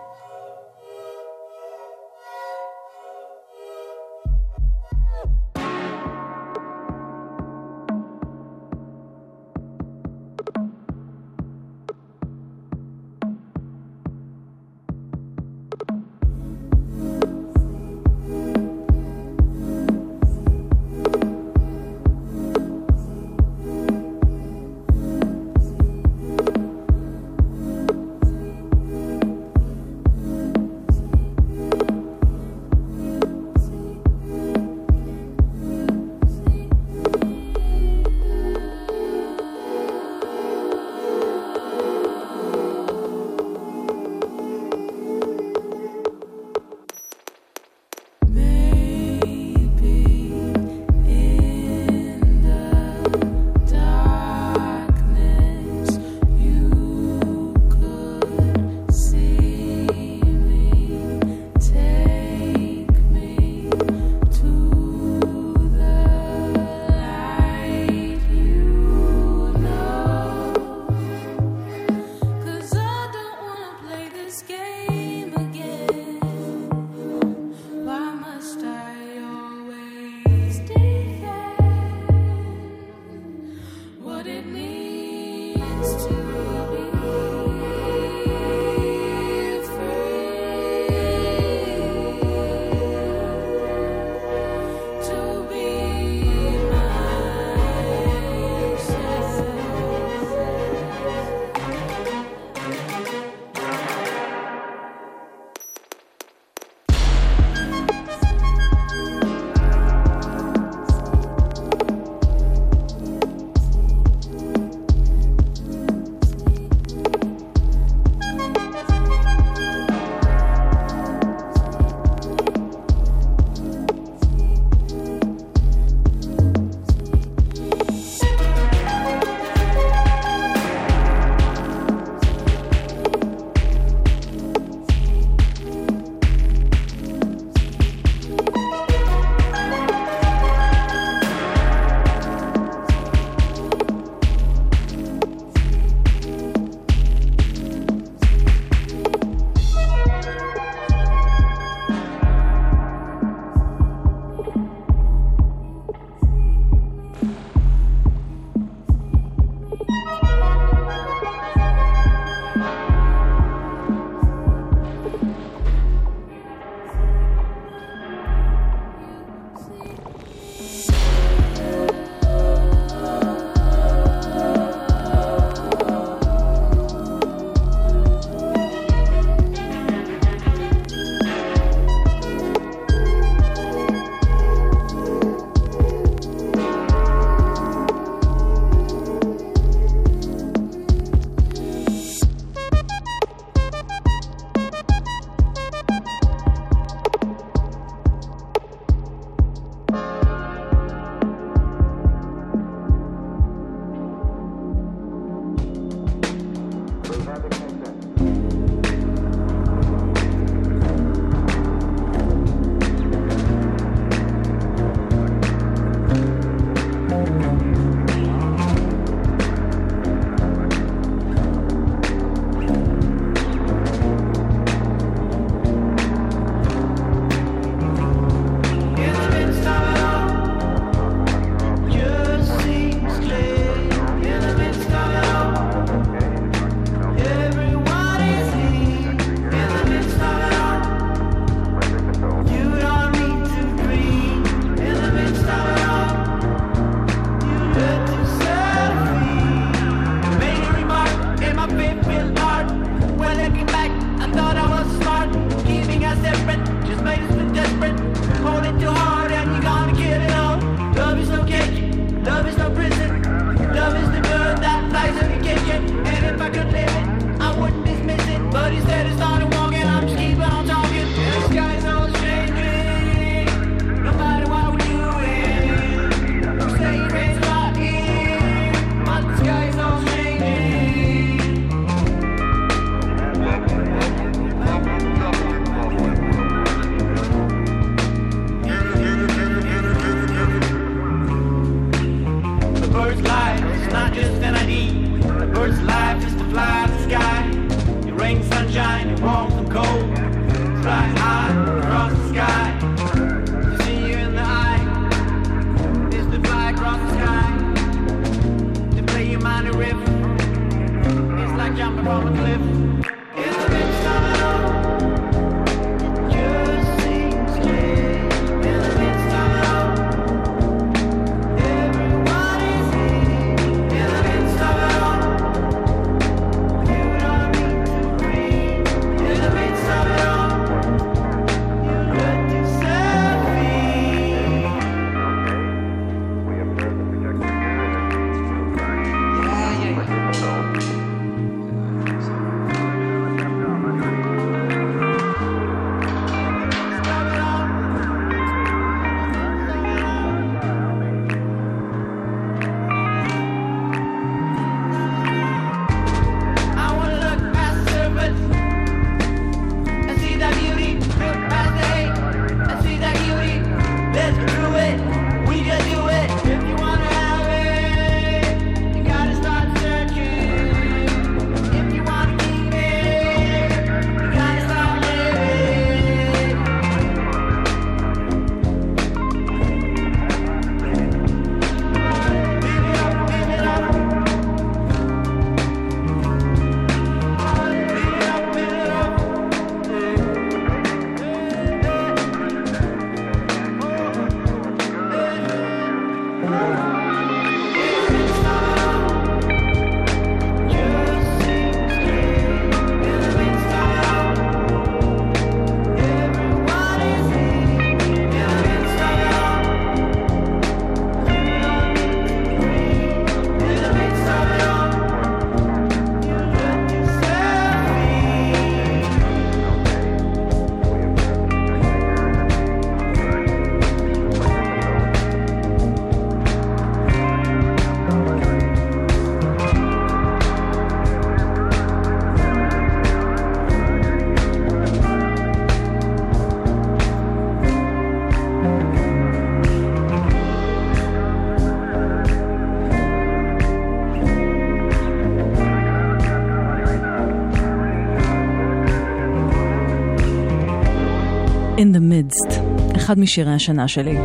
אחד 453.12 453.20
משירי 453.20 453.55
השנה 453.55 453.89
שלי. 453.89 454.16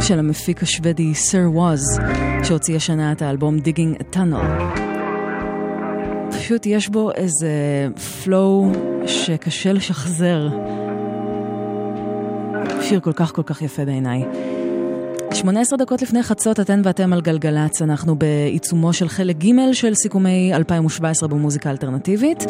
של 0.00 0.18
המפיק 0.18 0.62
השוודי 0.62 1.14
סר 1.14 1.50
ווז, 1.52 2.00
שהוציא 2.44 2.76
השנה 2.76 3.12
את 3.12 3.22
האלבום 3.22 3.56
Digging 3.56 4.00
a 4.00 4.16
Tunnel. 4.16 4.78
פשוט 6.30 6.66
יש 6.66 6.88
בו 6.88 7.10
איזה 7.12 7.52
פלואו 8.24 8.70
שקשה 9.06 9.72
לשחזר. 9.72 10.48
שיר 12.82 13.00
כל 13.00 13.12
כך 13.12 13.32
כל 13.32 13.42
כך 13.42 13.62
יפה 13.62 13.84
בעיניי. 13.84 14.24
18 15.34 15.78
דקות 15.78 16.02
לפני 16.02 16.22
חצות, 16.22 16.60
אתן 16.60 16.80
ואתם 16.84 17.12
על 17.12 17.20
גלגלצ, 17.20 17.82
אנחנו 17.82 18.16
בעיצומו 18.16 18.92
של 18.92 19.08
חלק 19.08 19.36
ג' 19.36 19.72
של 19.72 19.94
סיכומי 19.94 20.54
2017 20.54 21.28
במוזיקה 21.28 21.70
אלטרנטיבית, 21.70 22.44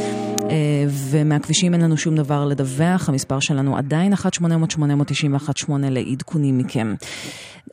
ומהכבישים 0.88 1.74
אין 1.74 1.80
לנו 1.80 1.96
שום 1.96 2.16
דבר 2.16 2.44
לדווח, 2.44 3.08
המספר 3.08 3.40
שלנו 3.40 3.76
עדיין 3.76 4.12
1-800-891-8 4.12 5.72
לעדכונים 5.90 6.58
מכם. 6.58 6.94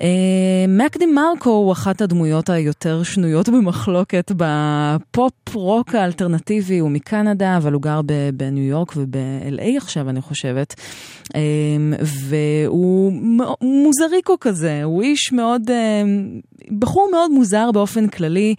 אה, 0.01 0.65
מקדי 0.67 1.05
מרקו 1.05 1.49
הוא 1.49 1.71
אחת 1.71 2.01
הדמויות 2.01 2.49
היותר 2.49 3.03
שנויות 3.03 3.49
במחלוקת 3.49 4.31
בפופ 4.37 5.55
רוק 5.55 5.95
האלטרנטיבי, 5.95 6.79
הוא 6.79 6.91
מקנדה, 6.91 7.57
אבל 7.57 7.73
הוא 7.73 7.81
גר 7.81 8.01
בניו 8.33 8.63
יורק 8.63 8.93
וב-LA 8.95 9.77
עכשיו, 9.77 10.09
אני 10.09 10.21
חושבת. 10.21 10.75
אה, 11.35 11.41
והוא 12.01 13.13
מוזריקו 13.61 14.37
כזה, 14.39 14.83
הוא 14.83 15.01
איש 15.01 15.31
מאוד, 15.33 15.69
אה, 15.69 16.03
בחור 16.79 17.09
מאוד 17.11 17.31
מוזר 17.31 17.71
באופן 17.71 18.07
כללי, 18.07 18.55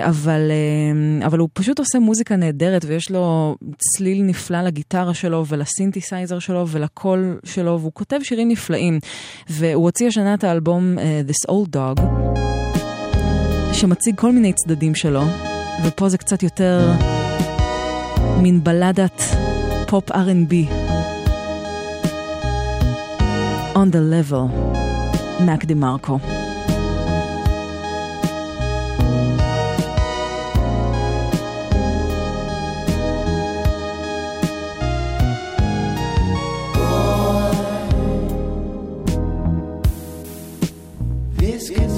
אבל, 0.00 0.40
אבל 1.26 1.38
הוא 1.38 1.48
פשוט 1.52 1.78
עושה 1.78 1.98
מוזיקה 1.98 2.36
נהדרת 2.36 2.84
ויש 2.84 3.10
לו 3.10 3.25
צליל 3.78 4.22
נפלא 4.22 4.62
לגיטרה 4.62 5.14
שלו 5.14 5.46
ולסינתסייזר 5.46 6.38
שלו 6.38 6.68
ולקול 6.68 7.38
שלו, 7.44 7.80
והוא 7.80 7.92
כותב 7.92 8.18
שירים 8.22 8.48
נפלאים. 8.48 8.98
והוא 9.50 9.84
הוציא 9.84 10.06
השנה 10.06 10.34
את 10.34 10.44
האלבום 10.44 10.96
uh, 10.98 11.30
This 11.30 11.50
Old 11.50 11.76
Dog, 11.76 12.02
שמציג 13.72 14.14
כל 14.16 14.32
מיני 14.32 14.52
צדדים 14.52 14.94
שלו, 14.94 15.22
ופה 15.84 16.08
זה 16.08 16.18
קצת 16.18 16.42
יותר 16.42 16.92
מין 18.42 18.64
בלדת 18.64 19.22
פופ 19.86 20.10
R&B. 20.10 20.54
On 23.74 23.92
the 23.92 24.30
level, 24.30 24.56
מק 25.40 25.70
מרקו. 25.76 26.35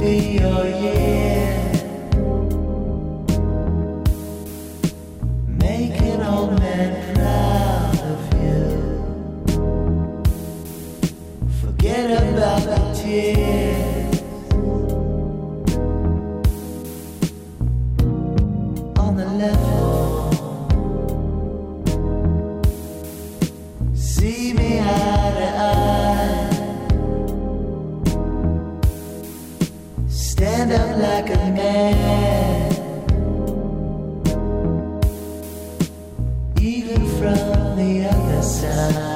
Be 0.00 0.38
your 0.38 0.64
year. 0.64 1.72
Make 5.58 6.00
an 6.00 6.22
old 6.22 6.58
man 6.60 7.14
proud 7.14 7.98
of 8.12 8.20
you. 8.40 8.62
Forget 11.60 12.06
about 12.22 12.62
the 12.62 12.78
tears. 12.94 14.22
On 18.98 19.16
the 19.16 19.26
level. 19.26 19.67
Stand 30.38 30.70
up 30.70 30.96
like 30.98 31.30
a 31.30 31.50
man. 31.50 32.72
Even 36.60 37.08
from 37.18 37.76
the 37.76 38.08
other 38.08 38.42
side. 38.42 39.07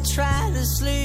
Try 0.00 0.50
to 0.54 0.64
sleep. 0.64 0.99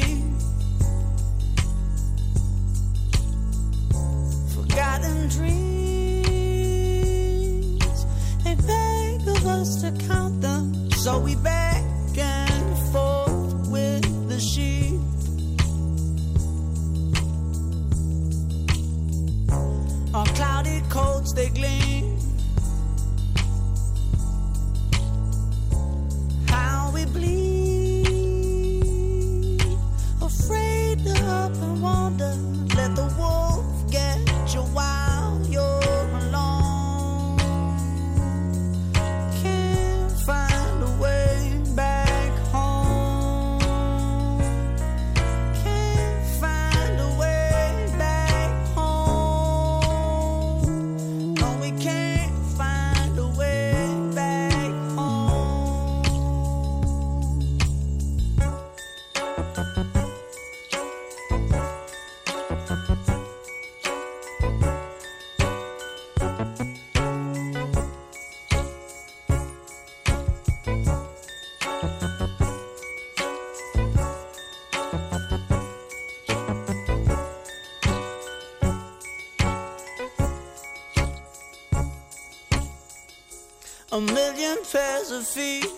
Million 84.45 84.63
pairs 84.71 85.09
of 85.11 85.25
feet. 85.25 85.74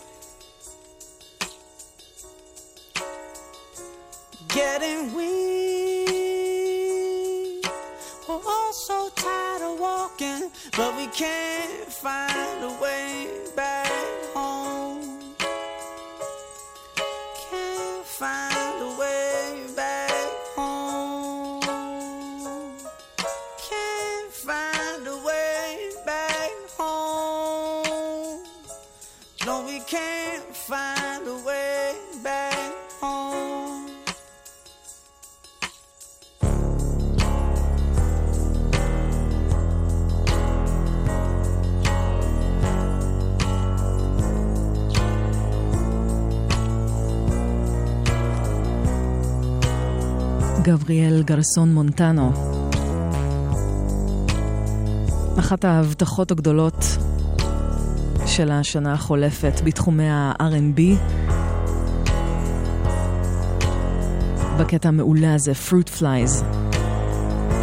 גבריאל 50.67 51.23
גרסון 51.23 51.73
מונטנו. 51.73 52.31
אחת 55.39 55.65
ההבטחות 55.65 56.31
הגדולות 56.31 56.85
של 58.25 58.51
השנה 58.51 58.93
החולפת 58.93 59.61
בתחומי 59.63 60.09
ה-R&B. 60.09 60.81
בקטע 64.59 64.89
המעולה 64.89 65.33
הזה, 65.33 65.51
Fruit 65.51 65.99
Flies, 65.99 66.43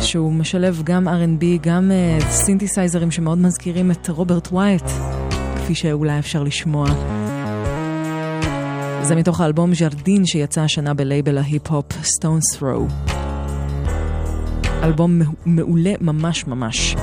שהוא 0.01 0.33
משלב 0.33 0.83
גם 0.85 1.09
R&B, 1.09 1.45
גם 1.61 1.91
uh, 1.91 2.25
סינתסייזרים 2.31 3.11
שמאוד 3.11 3.39
מזכירים 3.39 3.91
את 3.91 4.09
רוברט 4.09 4.53
וייט, 4.53 4.87
כפי 5.57 5.75
שאולי 5.75 6.19
אפשר 6.19 6.43
לשמוע. 6.43 6.87
זה 9.05 9.17
מתוך 9.17 9.41
האלבום 9.41 9.75
ז'רדין 9.75 10.27
שיצא 10.27 10.61
השנה 10.61 10.95
בלייבל 10.95 11.39
ההיפ-הופ 11.39 11.87
Stone's 11.93 12.59
Throw. 12.59 13.11
אלבום 14.83 15.21
מעולה 15.47 15.93
ממש 16.01 16.47
ממש. 16.47 16.97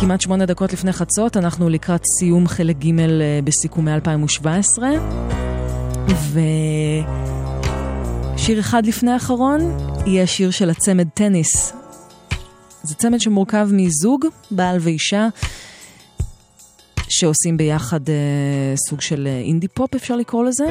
כמעט 0.00 0.20
שמונה 0.20 0.46
דקות 0.46 0.72
לפני 0.72 0.92
חצות, 0.92 1.36
אנחנו 1.36 1.68
לקראת 1.68 2.00
סיום 2.18 2.48
חלק 2.48 2.76
ג' 2.78 3.00
אה, 3.00 3.40
בסיכומי 3.44 3.94
2017. 3.94 4.88
ושיר 8.34 8.60
אחד 8.60 8.86
לפני 8.86 9.10
האחרון 9.10 9.60
יהיה 10.06 10.26
שיר 10.26 10.50
של 10.50 10.70
הצמד 10.70 11.08
טניס. 11.14 11.72
זה 12.82 12.94
צמד 12.94 13.20
שמורכב 13.20 13.68
מזוג, 13.72 14.26
בעל 14.50 14.76
ואישה, 14.80 15.28
שעושים 17.20 17.56
ביחד 17.56 18.08
uh, 18.08 18.10
סוג 18.88 19.00
של 19.00 19.28
אינדי 19.44 19.66
uh, 19.66 19.70
פופ 19.74 19.94
אפשר 19.94 20.16
לקרוא 20.16 20.44
לזה. 20.44 20.64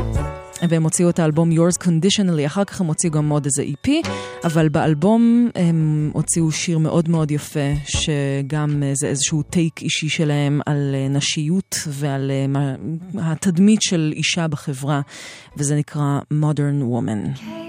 והם 0.69 0.83
הוציאו 0.83 1.09
את 1.09 1.19
האלבום 1.19 1.51
Yours 1.51 1.83
Conditionally, 1.83 2.45
אחר 2.45 2.63
כך 2.63 2.81
הם 2.81 2.87
הוציאו 2.87 3.13
גם 3.13 3.29
עוד 3.29 3.45
איזה 3.45 3.63
EP, 3.63 3.89
אבל 4.43 4.69
באלבום 4.69 5.49
הם 5.55 6.11
הוציאו 6.13 6.51
שיר 6.51 6.77
מאוד 6.77 7.09
מאוד 7.09 7.31
יפה, 7.31 7.73
שגם 7.85 8.83
זה 8.93 9.07
איזשהו 9.07 9.43
טייק 9.43 9.81
אישי 9.81 10.09
שלהם 10.09 10.61
על 10.65 10.95
uh, 10.95 11.13
נשיות 11.13 11.75
ועל 11.87 12.31
מה, 12.47 12.75
התדמית 13.31 13.81
של 13.81 14.13
אישה 14.15 14.47
בחברה, 14.47 15.01
וזה 15.57 15.75
נקרא 15.75 16.19
Modern 16.33 16.83
Woman. 16.91 17.39
I'm 17.39 17.68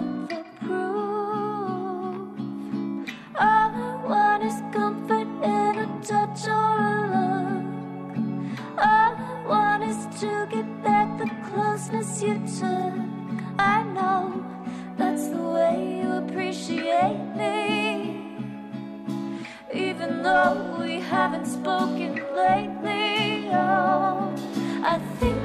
the 0.00 0.44
proof. 0.60 2.28
All 3.38 3.70
I 3.74 3.96
want 4.04 4.42
is 4.44 4.60
comfort 4.72 5.28
in 5.42 5.78
a 5.78 5.88
touch 6.02 6.46
or 6.48 6.78
a 6.80 7.00
look. 7.14 7.64
All 8.78 9.12
I 9.14 9.44
want 9.48 9.82
is 9.84 10.20
to 10.20 10.46
get 10.50 10.68
back 10.82 11.18
the 11.18 11.30
closeness 11.48 12.22
you 12.22 12.34
took. 12.60 12.94
I 13.58 13.82
know 13.82 14.44
that's 14.96 15.28
the 15.28 15.42
way 15.42 16.00
you 16.00 16.12
appreciate 16.12 17.22
me. 17.36 18.36
Even 19.72 20.22
though 20.22 20.76
we 20.80 21.00
haven't 21.00 21.46
spoken 21.46 22.14
lately, 22.34 23.48
oh, 23.52 24.34
I 24.82 24.98
think 25.18 25.35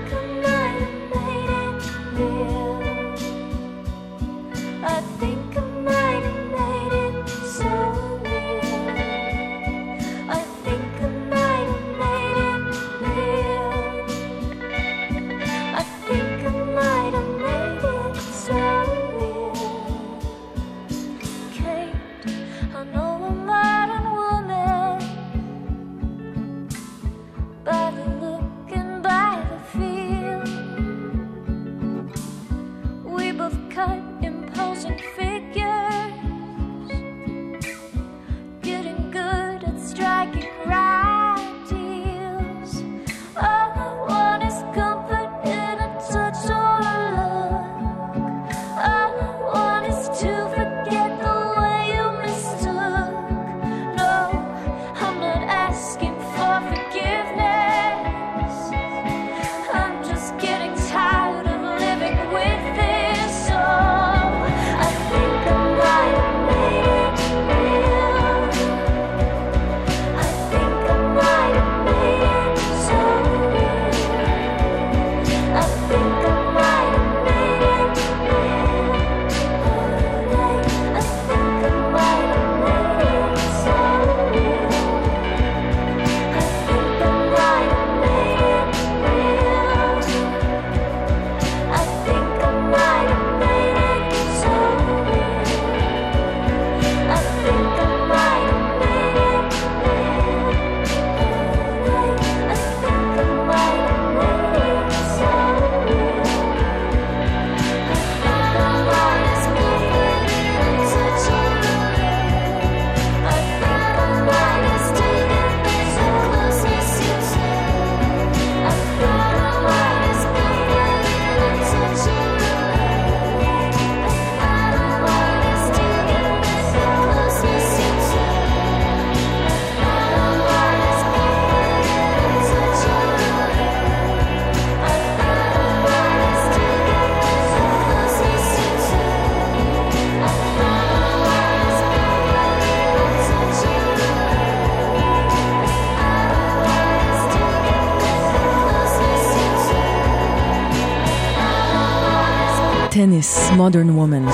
טניס, 153.22 153.52
מודרן 153.58 153.90
וומן. 153.90 154.26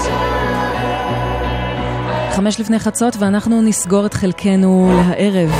חמש 2.31 2.59
לפני 2.59 2.79
חצות 2.79 3.15
ואנחנו 3.19 3.61
נסגור 3.61 4.05
את 4.05 4.13
חלקנו 4.13 4.91
להערב. 4.95 5.51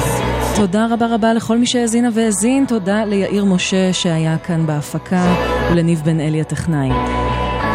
תודה 0.55 0.87
רבה 0.91 1.07
רבה 1.15 1.33
לכל 1.33 1.57
מי 1.57 1.65
שהאזינה 1.65 2.09
והאזין, 2.13 2.65
תודה 2.67 3.05
ליאיר 3.05 3.45
משה 3.45 3.93
שהיה 3.93 4.37
כאן 4.37 4.65
בהפקה 4.65 5.35
ולניב 5.71 6.01
בן 6.05 6.19
אלי 6.19 6.41
הטכנאי. 6.41 6.89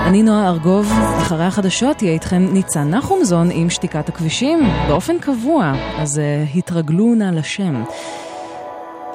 אני 0.07 0.23
נועה 0.23 0.49
ארגוב, 0.49 0.93
אחרי 1.19 1.45
החדשות 1.45 2.03
יהיה 2.03 2.15
איתכם 2.15 2.49
ניצן 2.53 2.91
נחומזון 2.91 3.49
עם 3.53 3.71
שתיקת 3.71 4.09
הכבישים 4.09 4.61
באופן 4.89 5.19
קבוע, 5.19 5.73
אז 5.99 6.19
uh, 6.19 6.59
התרגלו 6.59 7.15
נא 7.15 7.31
לשם. 7.33 7.83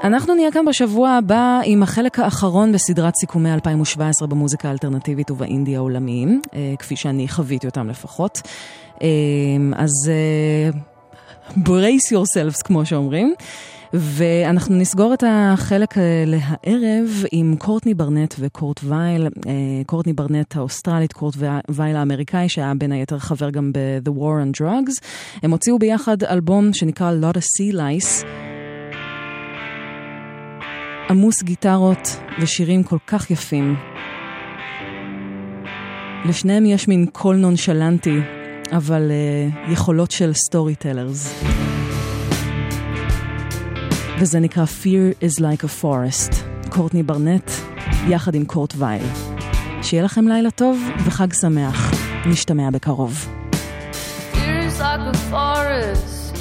אנחנו 0.04 0.36
נהיה 0.36 0.52
כאן 0.52 0.66
בשבוע 0.66 1.10
הבא 1.10 1.60
עם 1.66 1.84
החלק 1.84 2.20
האחרון 2.20 2.72
בסדרת 2.72 3.14
סיכומי 3.16 3.54
2017 3.54 4.28
במוזיקה 4.28 4.68
האלטרנטיבית 4.68 5.32
ובאינדי 5.32 5.76
העולמיים, 5.76 6.42
uh, 6.46 6.50
כפי 6.80 6.96
שאני 6.96 7.28
חוויתי 7.28 7.68
אותם 7.68 7.90
לפחות. 7.90 8.42
Uh, 8.96 9.00
אז 9.76 9.92
uh, 10.06 11.58
brace 11.58 12.14
yourselves 12.14 12.64
כמו 12.64 12.86
שאומרים. 12.86 13.34
ואנחנו 13.94 14.76
נסגור 14.76 15.14
את 15.14 15.24
החלק 15.28 15.98
אה, 15.98 16.24
להערב 16.28 17.24
עם 17.32 17.56
קורטני 17.60 17.94
ברנט 17.94 18.36
וקורט 18.40 18.80
וייל, 18.84 19.26
אה, 19.26 19.52
קורטני 19.86 20.14
ברנט 20.14 20.56
האוסטרלית, 20.56 21.14
קורט 21.14 21.36
וייל 21.70 21.96
האמריקאי, 21.96 22.50
שהיה 22.50 22.74
בין 22.78 22.92
היתר 22.92 23.20
חבר 23.20 23.50
גם 23.50 23.72
ב-The 23.74 24.10
War 24.10 24.58
on 24.58 24.62
Drugs. 24.62 25.06
הם 25.44 25.52
הוציאו 25.52 25.80
ביחד 25.80 26.24
אלבום 26.24 26.74
שנקרא 26.74 27.12
Lot 27.22 27.36
of 27.36 27.42
Sea 27.42 27.76
Lice. 27.76 28.47
עמוס 31.10 31.44
גיטרות 31.44 32.20
ושירים 32.40 32.84
כל 32.84 32.98
כך 33.08 33.32
יפים. 33.32 33.76
לשניהם 36.26 36.66
יש 36.66 36.88
מין 36.88 37.06
קול 37.12 37.36
נונשלנטי, 37.36 38.20
אבל 38.72 39.12
uh, 39.12 39.72
יכולות 39.72 40.12
של 40.12 40.34
storytellers. 40.34 41.44
וזה 44.20 44.40
נקרא 44.40 44.66
Fear 44.66 45.24
is 45.24 45.40
like 45.40 45.64
a 45.64 45.84
forest. 45.84 46.36
קורטני 46.70 47.04
ברנט, 47.04 47.52
יחד 48.08 48.36
עם 48.36 48.46
קורט 48.46 48.74
וייל. 48.78 49.06
שיהיה 49.82 50.04
לכם 50.04 50.28
לילה 50.28 50.52
טוב 50.52 50.90
וחג 51.06 51.34
שמח. 51.34 51.92
נשתמע 52.26 52.70
בקרוב. 52.70 53.28
Fear 54.34 54.38
is 54.38 54.80
like 54.80 55.16
a 55.16 55.18
forest, 55.32 56.36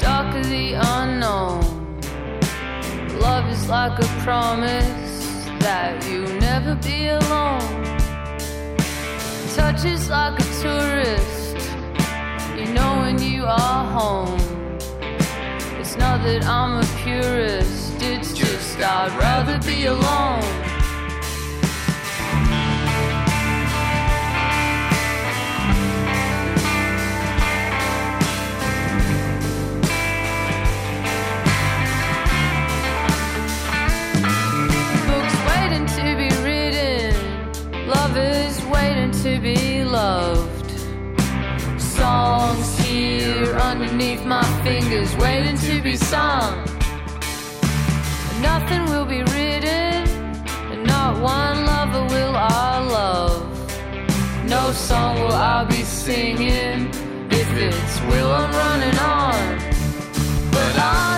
dark 0.00 0.34
of 0.34 0.46
the 0.48 0.74
unknown. 0.74 1.83
Love 3.20 3.48
is 3.48 3.68
like 3.68 3.98
a 3.98 4.06
promise 4.22 5.44
that 5.60 6.06
you'll 6.08 6.38
never 6.40 6.74
be 6.74 7.08
alone. 7.08 7.84
Touch 9.54 9.84
is 9.84 10.10
like 10.10 10.38
a 10.38 10.44
tourist, 10.60 11.56
you 12.56 12.66
know 12.74 12.98
when 12.98 13.20
you 13.20 13.44
are 13.44 13.84
home. 13.98 14.38
It's 15.78 15.96
not 15.96 16.22
that 16.24 16.44
I'm 16.44 16.82
a 16.82 16.86
purist, 17.02 17.94
it's 18.02 18.32
just 18.32 18.78
I'd 18.80 19.16
rather 19.18 19.58
be 19.66 19.86
alone. 19.86 20.73
To 39.24 39.40
be 39.40 39.82
loved. 39.82 40.70
Songs 41.80 42.78
here 42.80 43.54
underneath 43.56 44.22
my 44.26 44.44
fingers 44.62 45.16
waiting 45.16 45.56
to 45.56 45.80
be 45.80 45.96
sung. 45.96 46.62
Nothing 48.42 48.84
will 48.84 49.06
be 49.06 49.22
written, 49.32 50.04
and 50.72 50.84
not 50.86 51.14
one 51.22 51.64
lover 51.64 52.04
will 52.14 52.36
I 52.36 52.80
love. 52.80 54.46
No 54.46 54.72
song 54.72 55.18
will 55.18 55.32
I 55.32 55.64
be 55.64 55.84
singing. 55.84 56.90
If 57.30 57.48
it's 57.56 58.00
will, 58.02 58.30
I'm 58.30 58.52
running 58.52 58.98
on. 58.98 59.58
But 60.52 60.74
I 60.78 61.14